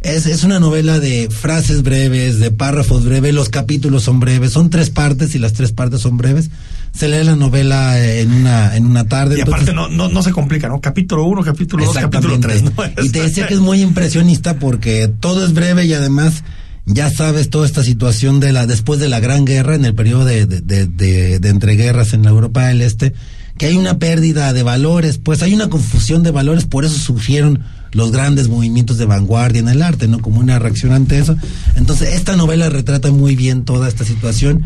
[0.03, 4.69] es, es una novela de frases breves, de párrafos breves, los capítulos son breves, son
[4.69, 6.49] tres partes y las tres partes son breves.
[6.93, 9.37] Se lee la novela en una, en una tarde.
[9.37, 10.79] Y aparte no, no, no se complica, ¿no?
[10.79, 12.63] Capítulo uno, capítulo dos, capítulo tres.
[13.01, 16.43] Y te decía que es muy impresionista porque todo es breve y además
[16.85, 20.25] ya sabes toda esta situación de la después de la Gran Guerra en el periodo
[20.25, 23.13] de, de, de, de, entreguerras en la Europa del Este
[23.57, 27.63] que hay una pérdida de valores pues hay una confusión de valores por eso surgieron
[27.93, 31.35] los grandes movimientos de vanguardia en el arte no como una reacción ante eso.
[31.75, 34.65] Entonces esta novela retrata muy bien toda esta situación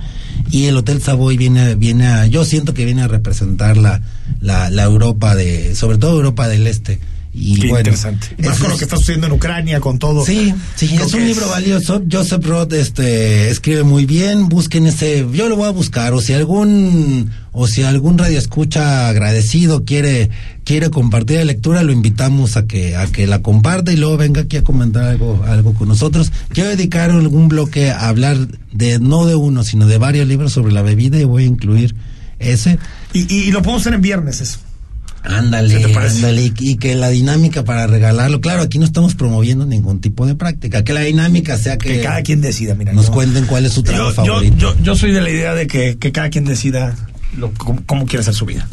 [0.52, 4.02] y el Hotel Savoy viene viene a yo siento que viene a representar la
[4.40, 7.00] la, la Europa de sobre todo Europa del Este
[7.34, 8.36] y Qué bueno, interesante.
[8.40, 10.26] Más con lo que está sucediendo en Ucrania, con todo.
[10.26, 12.02] Sí, sí, es un libro valioso.
[12.12, 14.50] Joseph Roth este, escribe muy bien.
[14.50, 16.14] Busquen ese, yo lo voy a buscar.
[16.14, 20.30] O si algún, o si algún radio escucha agradecido quiere,
[20.64, 24.42] quiere compartir la lectura, lo invitamos a que, a que la comparta y luego venga
[24.42, 26.32] aquí a comentar algo, algo con nosotros.
[26.50, 30.74] Quiero dedicar algún bloque a hablar de, no de uno, sino de varios libros sobre
[30.74, 31.94] la bebida y voy a incluir
[32.40, 32.80] ese.
[33.14, 34.60] Y, y, y lo podemos hacer en viernes eso.
[35.28, 40.00] Ándale, ándale, y, y, que la dinámica para regalarlo, claro, aquí no estamos promoviendo ningún
[40.00, 42.94] tipo de práctica, que la dinámica sea que, que cada quien decida, mira.
[42.94, 44.56] Nos yo, cuenten cuál es su trabajo yo, favorito.
[44.58, 46.96] Yo, yo, soy de la idea de que, que cada quien decida
[47.38, 48.68] lo, cómo, cómo, quiere hacer su vida.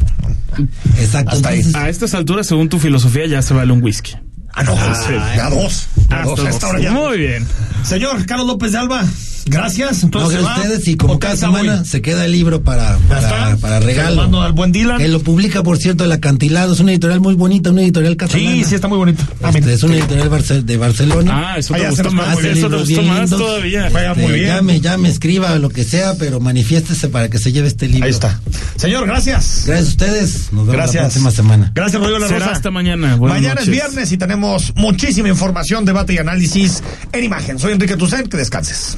[0.97, 1.31] Exacto.
[1.31, 1.83] Hasta entonces, ahí.
[1.83, 4.13] A estas alturas, según tu filosofía, ya se vale un whisky.
[4.53, 5.13] Ah, no, sí.
[5.35, 5.87] ya dos.
[6.09, 6.91] Ah, dos, esta hora ya.
[6.91, 7.45] Muy bien.
[7.83, 9.05] Señor Carlos López de Alba,
[9.45, 10.03] gracias.
[10.03, 14.41] Entonces, no, ustedes y como cada semana se queda el libro para, para, para regalo.
[14.41, 14.97] al buen Dylan.
[14.97, 16.73] Que lo publica, por cierto, el Acantilado.
[16.73, 18.51] Es una editorial muy bonita, una editorial catalana.
[18.51, 19.27] Sí, sí, está muy bonita.
[19.53, 21.53] Este, es una editorial de Barcelona.
[21.53, 22.43] Ah, eso te gustó más.
[22.43, 23.89] Eso te gustó más todavía.
[23.89, 24.47] Vaya muy bien.
[24.47, 28.05] Llame, llame, escriba lo que sea, pero manifiéstese para que se lleve este libro.
[28.05, 28.39] Ahí está.
[28.75, 29.63] Señor, gracias.
[29.65, 30.33] Gracias a ustedes.
[30.51, 30.95] Nos vemos gracias.
[30.95, 31.71] la próxima semana.
[31.73, 32.51] Gracias, Rodrigo La Será Rosa.
[32.51, 33.15] hasta mañana.
[33.15, 33.67] Buenas mañana noches.
[33.67, 37.59] es viernes y tenemos muchísima información, debate y análisis en imagen.
[37.59, 38.97] Soy Enrique Tucent, que descanses.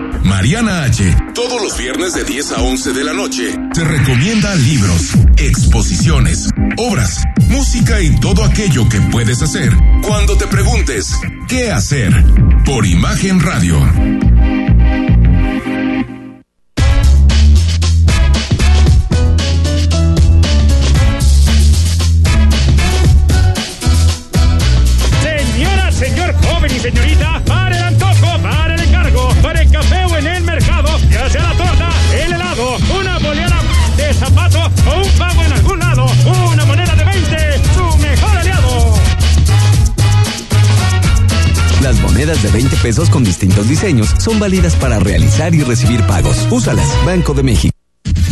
[0.23, 1.17] Mariana H.
[1.33, 7.23] Todos los viernes de 10 a 11 de la noche te recomienda libros, exposiciones, obras,
[7.49, 11.13] música y todo aquello que puedes hacer cuando te preguntes
[11.47, 12.13] ¿qué hacer?
[12.65, 13.77] Por Imagen Radio.
[42.81, 46.47] Pesos con distintos diseños son válidas para realizar y recibir pagos.
[46.51, 47.71] Úsalas, Banco de México.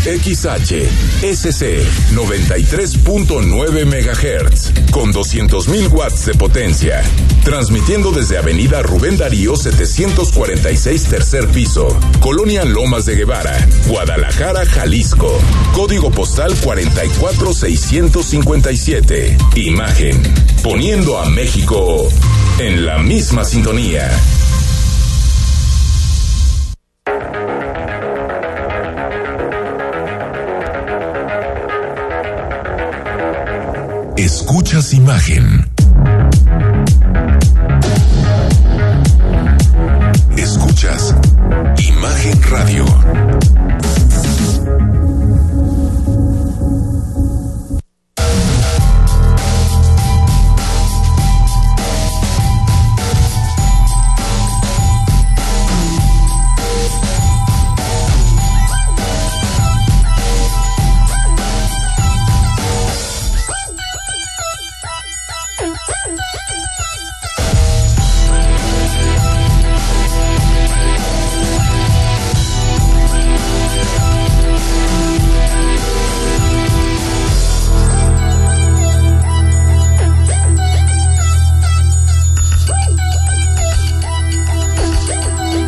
[0.04, 0.88] XH
[1.22, 7.04] SC 93.9 MHz con 200.000 watts de potencia.
[7.44, 11.90] Transmitiendo desde Avenida Rubén Darío 746 tercer piso,
[12.22, 15.38] Colonia Lomas de Guevara, Guadalajara, Jalisco.
[15.74, 19.38] Código postal 44657.
[19.56, 20.22] Imagen.
[20.64, 22.10] Poniendo a México
[22.60, 24.10] en la misma sintonía.
[34.18, 35.72] Escuchas imagen.
[40.36, 41.16] Escuchas
[41.78, 43.59] imagen radio.